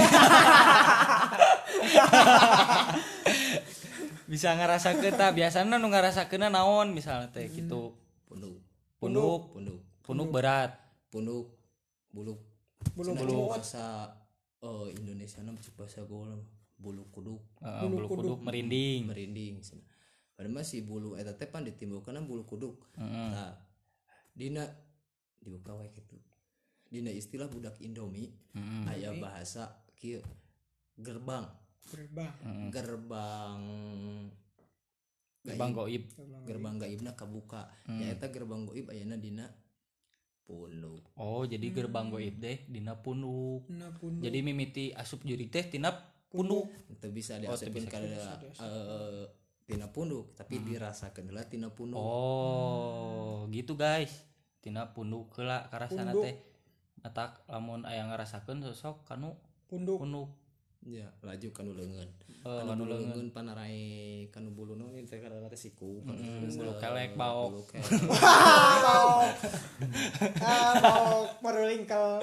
Bisa 4.24 4.56
ngarasakeun 4.56 5.14
tah 5.14 5.30
biasana 5.36 5.78
nu 5.78 5.92
ngarasakeunna 5.92 6.50
naon 6.50 6.96
misalnya 6.96 7.30
teh 7.30 7.46
gitu. 7.52 7.94
punduk. 8.26 8.58
Punduk, 8.98 9.54
punduk. 9.54 9.80
Punduk 10.02 10.34
berat. 10.34 10.72
punduk. 11.14 11.54
Buluk 12.10 12.53
Cenah 12.92 13.24
kuduk. 13.24 13.48
bahasa 13.50 14.12
eh, 14.60 14.88
Indonesia 15.00 15.40
nama 15.40 15.60
bahasa 15.76 16.04
gaul 16.04 16.32
bulu 16.76 17.08
kuduk 17.10 17.40
Heeh, 17.64 17.88
bulu 17.88 18.08
kuduk 18.12 18.40
merinding. 18.44 19.08
merinding. 19.08 19.64
Padahal 20.36 20.52
mah 20.52 20.66
si 20.66 20.84
bulu 20.84 21.16
eta 21.16 21.32
teh 21.34 21.48
pan 21.48 21.64
ditimbulkeun 21.64 22.20
bulu 22.26 22.44
kuduk. 22.44 22.90
Nah, 22.98 23.56
dina 24.34 24.66
dibuka 25.40 25.78
wae 25.78 25.88
kitu. 25.94 26.18
Dina 26.90 27.10
istilah 27.10 27.48
budak 27.48 27.80
Indomie 27.80 28.34
aya 28.86 29.14
bahasa 29.16 29.72
kieu 29.96 30.20
gerbang. 31.00 31.48
gerbang 31.84 32.40
Gerbang 32.72 33.62
Bang 35.44 35.72
Goib. 35.76 36.08
gerbang 36.48 36.76
gaibna 36.80 37.12
kabuka. 37.14 37.68
Ya 38.00 38.16
eta 38.16 38.32
gerbang 38.32 38.64
gaib 38.64 38.88
ayeuna 38.88 39.20
dina 39.20 39.46
punduk. 40.44 41.02
Oh, 41.16 41.48
jadi 41.48 41.64
gerbang 41.72 42.12
goib 42.12 42.36
deh 42.40 42.68
dina 42.68 43.00
punduk. 43.00 43.64
nah 43.72 43.92
pun 43.96 44.20
Jadi 44.20 44.40
mimiti 44.44 44.92
asup 44.92 45.24
juri 45.24 45.48
teh 45.48 45.66
tina 45.72 45.96
punduk. 46.28 46.68
Itu 46.92 47.08
bisa 47.10 47.40
diasupkeun 47.40 47.88
ka 47.88 47.98
eh, 48.04 49.26
tina 49.64 49.88
punduk, 49.90 50.36
tapi 50.36 50.60
dirasakeun 50.60 51.32
heula 51.32 51.48
tina 51.48 51.72
punduk. 51.72 51.98
Oh, 51.98 53.48
gitu 53.50 53.80
guys. 53.80 54.12
Tina 54.60 54.92
punduk 54.92 55.32
heula 55.40 55.68
karasana 55.72 56.12
teh. 56.12 56.36
Atak 57.04 57.44
lamun 57.52 57.84
aya 57.84 58.08
ngarasakeun 58.08 58.64
sosok 58.64 59.08
kanu 59.08 59.36
punduk 59.68 60.00
punduk. 60.00 60.30
Ya, 60.84 61.08
laju 61.24 61.48
kanu 61.56 61.72
leungeun. 61.72 62.12
Oh, 62.44 62.68
kanu 62.68 62.84
leungeun 62.84 63.32
panarae 63.32 64.28
kanu 64.36 64.52
bulu 64.52 64.76
nu 64.76 64.92
teh 65.08 65.20
karana 65.24 65.48
teh 65.48 65.56
siku. 65.56 66.04
bulu 66.04 66.74
kelek, 66.76 67.16
baok. 67.16 67.50
bulu 67.56 67.64
kelek. 67.72 67.88
ah 70.44 70.74
mau 70.84 71.24
merulingkel 71.40 72.20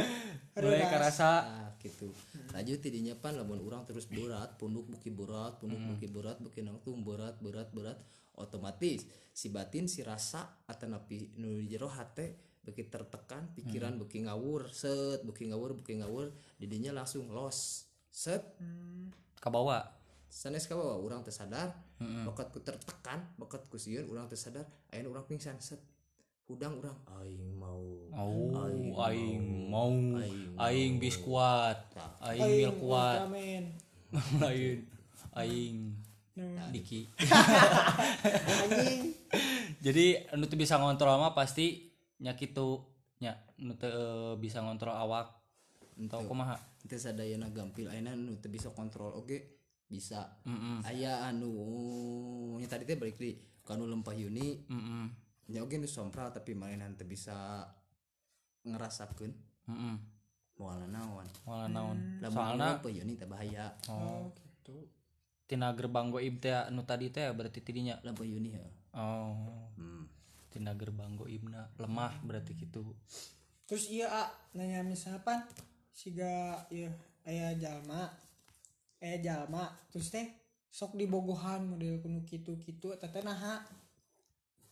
Mulai 0.61 0.93
karasa 0.93 1.31
Ah, 1.41 1.69
gitu. 1.81 2.13
Laju 2.53 2.75
tidinya 2.85 3.17
pan 3.17 3.33
lamun 3.33 3.65
urang 3.65 3.89
terus 3.89 4.05
berat, 4.05 4.61
punduk 4.61 4.93
buki 4.93 5.09
berat, 5.09 5.57
punduk 5.57 5.81
buki 5.81 6.07
berat, 6.13 6.37
buki 6.37 6.61
nangtung 6.61 7.01
berat, 7.01 7.41
berat, 7.41 7.73
berat, 7.73 7.97
otomatis 8.37 9.09
si 9.33 9.49
batin 9.49 9.89
si 9.89 10.05
rasa 10.05 10.45
atau 10.69 10.85
napi 10.91 11.33
nu 11.41 11.65
di 11.65 11.73
jero 11.73 11.89
hate 11.89 12.61
beki 12.61 12.93
tertekan, 12.93 13.57
pikiran 13.57 13.97
beki 13.97 14.29
ngawur, 14.29 14.69
set, 14.69 15.25
beki 15.25 15.49
ngawur, 15.49 15.81
beki 15.81 16.05
ngawur, 16.05 16.29
didinya 16.61 16.93
langsung 16.93 17.33
los. 17.33 17.89
Set, 18.11 18.43
kabawa. 19.39 19.87
sanes 20.31 20.71
ka 20.71 20.79
bawa 20.79 20.95
urang 21.03 21.27
teu 21.27 21.35
sadar 21.35 21.75
bakat 21.99 22.55
ku 22.55 22.63
tertekan 22.63 23.19
bakat 23.35 23.67
ku 23.67 23.75
sieun 23.75 24.07
urang 24.07 24.31
teu 24.31 24.39
sadar 24.39 24.63
ayeuna 24.95 25.19
urang 25.19 25.27
pingsan 25.27 25.59
set. 25.59 25.83
Hudang 26.47 26.83
urang. 26.83 26.99
Aing 27.23 27.55
mau. 27.59 27.79
Oh, 28.11 28.51
Aing 28.67 28.91
aing 28.91 29.45
mau. 29.71 29.95
Aing 30.19 30.51
aing 30.59 30.93
bis 30.99 31.15
kuat. 31.23 31.79
Tah. 31.95 32.11
Aing 32.27 32.67
mil 32.67 32.75
kuat. 32.79 33.31
Lain 34.43 34.79
aing 35.39 35.95
Diki. 36.71 37.11
Jadi 39.85 40.07
anu 40.31 40.47
teu 40.47 40.59
bisa 40.59 40.79
ngontrol 40.79 41.19
mah 41.21 41.35
pasti 41.35 41.91
nya 42.19 42.35
kitu 42.39 42.81
nya 43.21 43.37
nu 43.61 43.77
teu 43.77 43.91
eh, 43.91 44.33
bisa 44.39 44.63
ngontrol 44.63 44.95
awak. 44.95 45.40
Tau 46.09 46.25
kumaha? 46.25 46.57
teu 46.81 46.97
sadayana 46.97 47.53
gampil 47.53 47.87
ayeuna 47.87 48.15
nu 48.15 48.41
teu 48.41 48.49
bisa 48.49 48.73
kontrol 48.73 49.13
oge 49.13 49.61
bisa 49.85 50.25
Heeh. 50.43 50.81
aya 50.87 51.27
anu 51.27 51.51
nya 52.57 52.67
tadi 52.67 52.89
teh 52.89 52.97
balik 52.97 53.17
di 53.17 53.37
kanu 53.61 53.85
lempah 53.85 54.15
yuni 54.15 54.65
Heeh. 54.65 55.07
nya 55.51 55.61
oge 55.61 55.77
nu 55.77 55.85
sompral 55.85 56.31
tapi 56.31 56.55
mainan 56.55 56.97
teu 56.97 57.05
bisa 57.05 57.67
ngerasakeun 58.63 59.33
Heeh. 59.67 59.97
moalna 60.57 60.89
naon 60.91 61.27
Wala 61.45 61.67
naon. 61.67 61.99
lamun 62.21 62.33
Soalna 62.33 62.67
lempah 62.77 62.93
yuni 62.93 63.13
teh 63.17 63.25
bahaya 63.25 63.73
oh, 63.89 64.29
gitu 64.33 64.77
tina 65.45 65.73
gerbang 65.75 66.09
goib 66.09 66.39
teh 66.39 66.55
anu 66.55 66.85
tadi 66.85 67.11
teh 67.11 67.27
berarti 67.33 67.61
tidinya. 67.61 67.99
lempah 68.01 68.25
yuni 68.25 68.57
ya 68.57 68.65
Oh, 68.91 69.71
hmm. 69.79 70.05
tina 70.51 70.75
gerbang 70.75 71.15
goibna 71.15 71.71
lemah 71.77 72.11
berarti 72.27 72.59
gitu. 72.59 72.83
terus 73.65 73.87
iya 73.87 74.11
A, 74.11 74.25
nanya 74.51 74.83
misalkan 74.83 75.47
siga 75.91 76.33
iya 76.71 76.91
aya 77.25 77.53
jalma 77.55 78.09
aya 78.99 79.17
jalma 79.21 79.69
terus 79.91 80.09
teh 80.09 80.27
sok 80.71 80.95
dibogohan 80.95 81.67
model 81.67 81.99
kuno 81.99 82.23
kitu 82.23 82.55
kitu 82.57 82.95
teteh 82.95 83.21
naha 83.21 83.61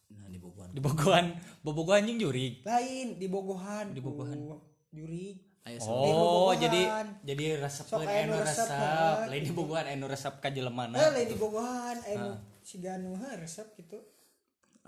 nah 0.09 0.25
di 0.25 0.41
Bogor 0.41 0.73
Di 0.73 0.81
Bogohan, 0.81 1.37
bobogohan 1.61 2.09
jeung 2.09 2.17
jurig. 2.19 2.65
lain 2.65 3.21
dibogohan 3.21 3.93
Dibogohan. 3.93 4.41
ku 4.41 4.57
juri 4.89 5.37
aya 5.69 5.77
Oh, 5.85 6.49
bobogohan. 6.49 6.57
jadi 6.65 6.81
jadi 7.29 7.45
resepeun 7.61 8.09
Sok 8.09 8.09
anu 8.09 8.33
nu 8.33 8.41
resep, 8.41 8.65
resep. 8.65 9.17
Lain 9.29 9.43
di 9.45 9.53
bogohan 9.53 9.85
anu 9.93 10.07
resep 10.09 10.35
ka 10.41 10.49
jelemana. 10.49 10.97
eh 10.97 11.11
lain 11.13 11.29
dibogohan 11.29 11.97
aya 12.01 12.17
nu 12.25 12.33
siga 12.65 12.97
nu 12.97 13.21
heuh 13.21 13.37
resep 13.37 13.69
gitu 13.77 14.01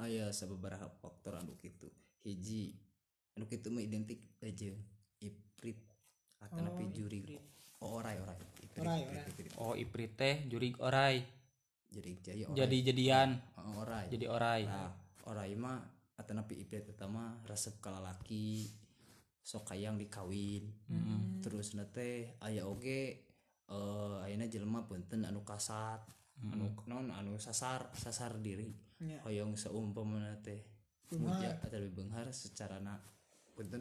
aya 0.00 0.32
sababaraha 0.32 0.88
faktor 1.04 1.36
anu 1.36 1.52
kitu 1.60 1.92
hiji 2.24 2.80
anu 3.36 3.44
kitu 3.44 3.68
mah 3.68 3.84
identik 3.84 4.24
aja 4.40 4.72
atau 6.40 6.60
napi 6.60 6.84
juri. 6.90 7.20
Oh, 7.80 7.96
orai 7.96 8.16
orai. 8.16 8.36
Iprit 8.60 8.80
Orai, 8.80 9.00
orai. 9.04 9.24
iprit. 9.26 9.52
Oh, 9.56 9.74
iprit 9.74 10.12
teh 10.14 10.36
jurig 10.46 10.76
orai. 10.78 11.20
jadi 11.90 12.10
jaya 12.22 12.44
orai. 12.46 12.58
Jadi 12.60 12.76
jadian, 12.86 13.30
Oh, 13.58 13.82
orai. 13.82 14.06
Jadi 14.08 14.26
orai. 14.26 14.62
nah 14.62 14.92
orai 15.26 15.52
mah 15.54 15.80
atau 16.14 16.32
napi 16.34 16.60
iprit 16.60 16.86
utama 16.86 17.34
resep 17.44 17.80
kalalaki 17.80 18.68
sok 19.40 19.72
kayang 19.72 19.96
dikawin. 19.96 20.70
Terus 21.40 21.74
nate 21.74 22.36
aya 22.38 22.64
oge 22.64 23.26
eh 23.66 24.16
ayeuna 24.22 24.46
jelema 24.46 24.82
punten 24.84 25.22
anu 25.24 25.42
kasat 25.42 26.02
anu 26.42 26.70
non 26.86 27.10
anu 27.10 27.38
sasar 27.38 27.90
sasar 27.92 28.38
diri. 28.38 28.70
Ya. 29.00 29.16
hoyong 29.24 29.56
seumpamana 29.56 30.36
teh 30.44 30.60
muja 31.16 31.56
atau 31.64 31.80
lebih 31.80 32.04
benghar 32.04 32.28
secara 32.30 32.76
na 32.78 33.00
punten 33.56 33.80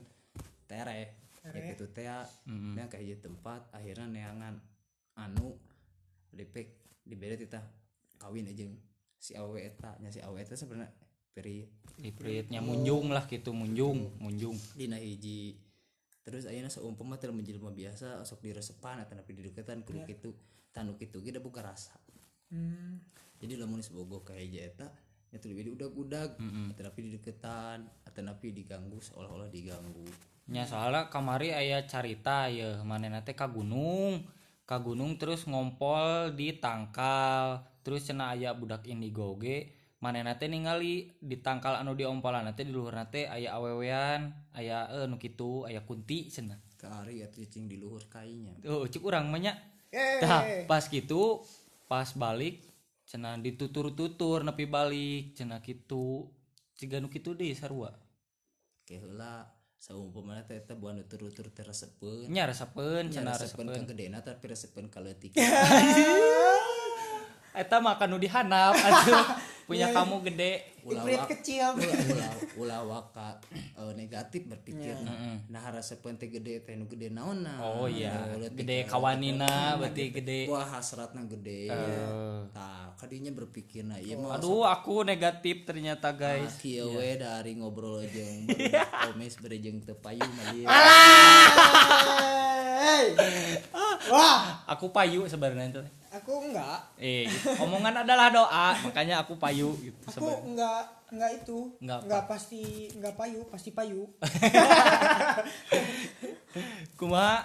tere 0.64 1.29
ya 1.44 1.60
gitu 1.74 1.86
teh 1.92 2.06
nya 2.76 2.86
ka 2.92 3.00
hiji 3.00 3.20
tempat 3.24 3.68
akhirnya 3.72 4.08
neangan 4.08 4.60
anu 5.16 5.56
lipek 6.36 6.80
dibere 7.08 7.40
tita 7.40 7.64
kawin 8.20 8.52
aja 8.52 8.68
si 9.20 9.36
awe 9.36 9.58
eta. 9.60 10.00
Nya 10.00 10.10
si 10.12 10.20
awe 10.24 10.40
eta 10.40 10.56
sebenarnya 10.56 10.92
peri 11.36 11.68
Ipritnya 12.00 12.64
munjung 12.64 13.12
lah 13.12 13.28
gitu, 13.28 13.52
munjung, 13.52 14.16
munjung. 14.24 14.56
dina 14.80 14.96
hiji. 14.96 15.60
Terus 16.24 16.48
ayeuna 16.48 16.72
seumpama 16.72 17.20
teu 17.20 17.36
menjelma 17.36 17.76
biasa 17.76 18.24
sok 18.24 18.48
diresepan 18.48 19.04
atau 19.04 19.20
napi 19.20 19.36
di 19.36 19.52
deketan 19.52 19.84
kudu 19.84 20.08
kitu 20.08 20.32
tanu 20.72 20.96
kitu 20.96 21.20
ge 21.20 21.36
da 21.36 21.44
buka 21.44 21.60
rasa. 21.60 22.00
Hmm. 22.50 22.98
jadi 23.38 23.62
lamun 23.62 23.78
sebogo 23.86 24.26
ka 24.26 24.34
hiji 24.34 24.58
eta 24.58 24.90
nya 25.30 25.38
teu 25.38 25.54
lebih 25.54 25.78
udag-udag 25.78 26.42
atau 26.74 26.82
napi 26.82 27.00
di 27.06 27.12
deketan 27.14 27.86
atau 28.02 28.22
napi 28.26 28.50
diganggu 28.50 28.98
seolah-olah 28.98 29.54
diganggu 29.54 30.10
Nya 30.50 30.66
soalnya 30.66 31.14
kamari 31.14 31.54
aya 31.54 31.86
carita 31.86 32.50
ya 32.50 32.82
manehna 32.82 33.22
teh 33.22 33.38
ka 33.38 33.46
gunung. 33.46 34.26
Ka 34.66 34.82
gunung 34.82 35.18
terus 35.22 35.46
ngompol 35.46 36.34
di 36.34 36.58
tangkal. 36.58 37.66
Terus 37.86 38.10
cenah 38.10 38.34
aya 38.34 38.54
budak 38.58 38.86
indigo 38.90 39.38
ge 39.38 39.80
manehna 40.00 40.40
teh 40.40 40.48
ningali 40.48 41.12
di 41.20 41.38
tangkal 41.44 41.76
anu 41.78 41.94
diompolan 41.94 42.48
teh 42.56 42.64
di 42.64 42.72
luhurna 42.72 43.12
teh 43.12 43.28
aya 43.28 43.60
awewean, 43.60 44.32
aya 44.56 44.88
eh 44.96 45.06
nu 45.12 45.20
kitu, 45.20 45.68
aya 45.68 45.84
kunti 45.84 46.32
cenah. 46.32 46.60
kaari 46.80 47.20
atuh 47.28 47.44
cing 47.44 47.68
di 47.68 47.76
luhur 47.76 48.08
kainya 48.08 48.56
Tuh, 48.64 48.88
cik 48.88 49.04
urang 49.04 49.28
mah 49.28 49.44
nya. 49.44 49.52
eh 49.92 50.24
Tah, 50.24 50.64
pas 50.64 50.88
gitu 50.88 51.44
pas 51.92 52.08
balik 52.16 52.64
cenah 53.04 53.36
ditutur-tutur 53.36 54.48
nepi 54.48 54.64
balik 54.64 55.36
cenah 55.36 55.60
kitu. 55.60 56.32
Ciga 56.80 57.04
nu 57.04 57.12
kitu 57.12 57.36
deui 57.36 57.52
sarua. 57.52 57.92
ke 58.88 58.96
heula 59.80 60.12
saumpamana 60.12 60.44
teh 60.44 60.60
teh 61.56 61.64
resepeun. 61.64 62.28
Nya 62.28 62.44
resepeun 62.44 63.08
nya 63.08 63.24
cenah 63.24 63.36
resepeun 63.40 63.68
resepeun. 63.72 63.88
ka 63.88 63.92
gedena 63.96 64.20
tapi 64.20 64.44
resepeun 64.52 64.86
ka 64.92 65.00
leutik. 65.00 65.32
Eta 67.60 67.80
mah 67.80 67.96
kanu 67.96 68.20
dihanap 68.20 68.76
atuh 68.76 69.24
punya 69.70 69.94
kamu 69.94 70.26
gede. 70.26 70.54
Iprit 70.82 71.22
kecil. 71.30 71.78
Ulah 71.78 72.02
ulah 72.10 72.34
ulah 72.58 72.82
waka 72.82 73.38
eh, 73.54 73.94
negatif 73.94 74.50
berpikir. 74.50 74.98
Nah 75.46 75.62
harasepan 75.62 76.18
teh 76.18 76.34
gede 76.34 76.66
teh 76.66 76.74
nu 76.74 76.90
gede 76.90 77.14
naon 77.14 77.46
nah? 77.46 77.62
Oh 77.62 77.86
iya. 77.86 78.34
Nah, 78.34 78.50
gede 78.50 78.90
kawanina 78.90 79.78
berarti 79.78 80.10
gede 80.10 80.50
wah 80.50 80.66
hasratna 80.66 81.30
gede 81.30 81.70
tah 82.50 82.90
kadinya 82.98 83.30
berpikir 83.30 83.86
nah 83.86 84.02
ieu 84.02 84.18
mah. 84.18 84.42
Aduh 84.42 84.66
aku 84.66 85.06
negatif 85.06 85.70
ternyata 85.70 86.10
guys. 86.18 86.58
Kieu 86.58 86.98
we 86.98 87.22
dari 87.22 87.54
ngobrol 87.54 88.02
jeung 88.10 88.50
omes 89.14 89.38
berejeng 89.38 89.86
teu 89.86 89.94
payu 90.02 90.26
mah 90.26 90.48
ieu. 90.58 90.66
Hey. 92.80 93.12
wah! 94.14 94.64
Aku 94.64 94.96
payu 94.96 95.28
sebenarnya 95.28 95.68
itu 95.68 95.82
aku 96.10 96.32
enggak. 96.50 96.80
Eh 96.98 97.30
omongan 97.62 98.02
adalah 98.06 98.34
doa 98.34 98.74
makanya 98.86 99.22
aku 99.22 99.38
payu 99.38 99.74
gitu 99.82 99.98
aku 100.10 100.14
sebenarnya 100.14 100.42
enggak 100.46 100.82
enggak 101.14 101.32
itu. 101.42 101.60
Enggak 101.82 102.00
enggak 102.06 102.24
pasti 102.30 102.62
enggak 102.98 103.14
payu 103.18 103.42
pasti 103.50 103.70
payu. 103.74 104.02
Kumaha 107.00 107.38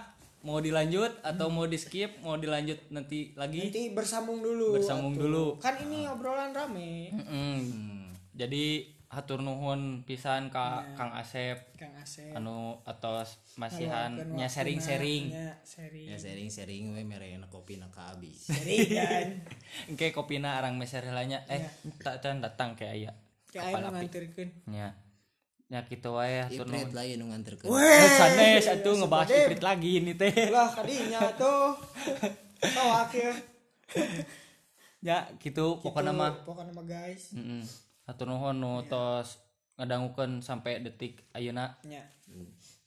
mau 0.44 0.60
dilanjut 0.60 1.24
atau 1.24 1.48
mau 1.48 1.64
di 1.64 1.80
skip 1.80 2.20
mau 2.20 2.36
dilanjut 2.36 2.76
nanti 2.92 3.32
lagi? 3.36 3.72
Nanti 3.72 3.84
bersambung 3.96 4.44
dulu. 4.44 4.76
Bersambung 4.76 5.16
atuh. 5.16 5.22
dulu. 5.24 5.46
kan 5.60 5.80
ini 5.80 6.04
obrolan 6.08 6.52
rame. 6.52 7.12
Mm-mm. 7.16 7.56
jadi 8.34 8.93
hatur 9.14 9.40
nuhun 9.40 10.02
pisan 10.02 10.50
ka 10.50 10.82
Kang 10.98 11.14
Asep. 11.14 11.78
Kang 11.78 11.94
Asep. 11.94 12.34
Anu 12.34 12.82
atos 12.82 13.38
masihan 13.54 14.10
nya 14.34 14.50
sharing-sharing 14.50 15.30
ya 15.30 15.54
sharing 16.18 16.50
sharing 16.50 16.90
we 16.92 17.06
mere 17.06 17.38
kopi 17.54 17.78
na 17.78 17.86
habis. 17.94 18.50
Sharing 18.50 18.90
kan? 18.90 19.26
Engke 19.88 20.10
kopina 20.10 20.58
arang 20.58 20.74
meser 20.74 21.06
heulanya 21.06 21.46
eh 21.46 21.62
tak 22.02 22.18
can 22.20 22.42
datang 22.42 22.74
ke 22.74 22.90
aya. 22.90 23.14
Kayak 23.54 23.78
ayo 23.78 23.86
nganterkeun. 23.94 24.50
Nya 24.66 24.98
nya 25.70 25.80
kitu 25.86 26.10
wae 26.12 26.44
hatur 26.44 26.66
nuhun. 26.66 26.90
lain 26.90 27.16
nu 27.22 27.30
nganterkeun. 27.30 27.70
Eh, 27.70 28.10
sanes 28.18 28.66
atuh 28.66 28.98
ngebahas 28.98 29.30
iprit 29.30 29.62
lagi 29.62 30.02
ini 30.02 30.12
teh. 30.18 30.50
Lah 30.50 30.68
kadinya 30.74 31.30
tuh. 31.38 31.78
Oh 32.82 32.90
akhir. 32.98 33.32
Ya 35.04 35.28
gitu 35.36 35.84
pokoknya 35.84 36.16
mah. 36.16 36.32
Pokoknya 36.48 36.72
mah 36.72 36.88
guys. 36.88 37.36
Mm-mm. 37.36 37.60
Hatur 38.04 38.26
nuhun 38.26 38.54
nu 38.54 38.84
tos 38.84 39.40
ngadangukeun 39.74 40.38
sampai 40.38 40.78
detik 40.78 41.24
ayeuna. 41.30 41.74
nya 41.82 42.04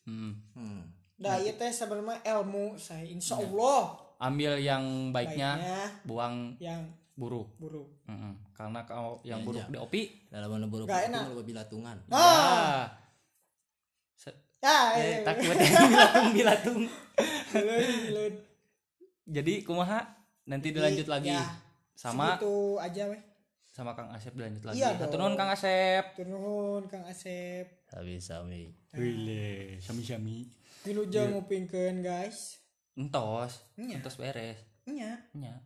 Hmm. 0.07 0.39
hmm. 0.53 0.81
dah 1.17 1.35
ieu 1.37 1.51
teh 1.51 1.67
sebenarnya 1.67 2.23
ilmu 2.23 2.77
saya 2.77 3.03
insya 3.03 3.35
Allah 3.35 3.91
Ambil 4.17 4.55
yang 4.57 5.11
baiknya, 5.11 5.57
baiknya 5.57 5.79
buang 6.01 6.35
yang 6.57 6.81
buruk. 7.13 7.51
buruk 7.57 7.85
Mm-mm. 8.07 8.33
Karena 8.51 8.81
kalau 8.81 9.19
yang 9.21 9.43
buruk 9.43 9.67
di 9.67 9.75
opi, 9.75 10.01
dalam 10.27 10.47
mana 10.47 10.65
buruk 10.65 10.85
Gak 10.85 11.03
itu 11.03 11.09
enak. 11.11 11.21
loba 11.27 11.43
bilatungan 11.43 11.97
ya. 12.07 12.87
Se- 14.15 14.39
ya 14.57 14.77
eh, 14.95 15.01
eh, 15.01 15.17
takut 15.21 15.53
bilatung 15.91 16.27
bilatung. 16.31 16.83
Jadi 19.27 19.53
kumaha? 19.61 19.99
Nanti 20.47 20.71
dilanjut 20.71 21.05
lagi. 21.05 21.29
ya, 21.29 21.43
Sama 21.93 22.39
Segitu 22.39 22.79
aja 22.79 23.03
weh 23.11 23.21
sama 23.77 23.93
Kang 23.93 24.09
Asep 24.09 24.33
dilanjut 24.33 24.65
lagi. 24.65 24.81
Iya 24.81 24.97
dong. 24.97 25.13
nuhun 25.21 25.35
Kang 25.37 25.53
Asep. 25.53 26.17
turun 26.17 26.89
Kang 26.89 27.05
Asep 27.05 27.85
habis 27.93 28.25
sami 28.25 28.73
Wile, 28.97 29.77
sami-sami. 29.77 30.49
Wilujeng 30.81 31.37
ngupingkeun 31.37 32.01
guys 32.01 32.57
Entos, 32.97 33.61
Nya. 33.77 34.01
entos 34.01 34.17
beres. 34.17 34.57
nya 34.89 35.21
Nya. 35.37 35.61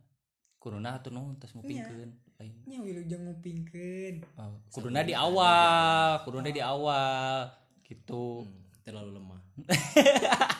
Kuduna 0.60 0.92
hatur 0.92 1.10
nuhun 1.10 1.40
tos 1.40 1.56
ngupingkeun. 1.56 2.12
Lain. 2.36 2.52
nya 2.68 2.78
Wilujeng 2.84 3.24
ngupingkeun 3.24 4.20
Oh, 4.36 4.60
kuduna 4.68 5.00
di 5.00 5.16
awal, 5.16 6.20
kuduna 6.22 6.52
di 6.52 6.60
awal 6.60 7.48
gitu. 7.80 8.44
terlalu 8.84 9.16
lemah 9.16 9.40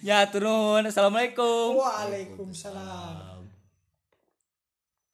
Ya 0.00 0.24
turun. 0.28 0.84
Assalamualaikum. 0.86 1.74
Waalaikumsalam 1.74 3.39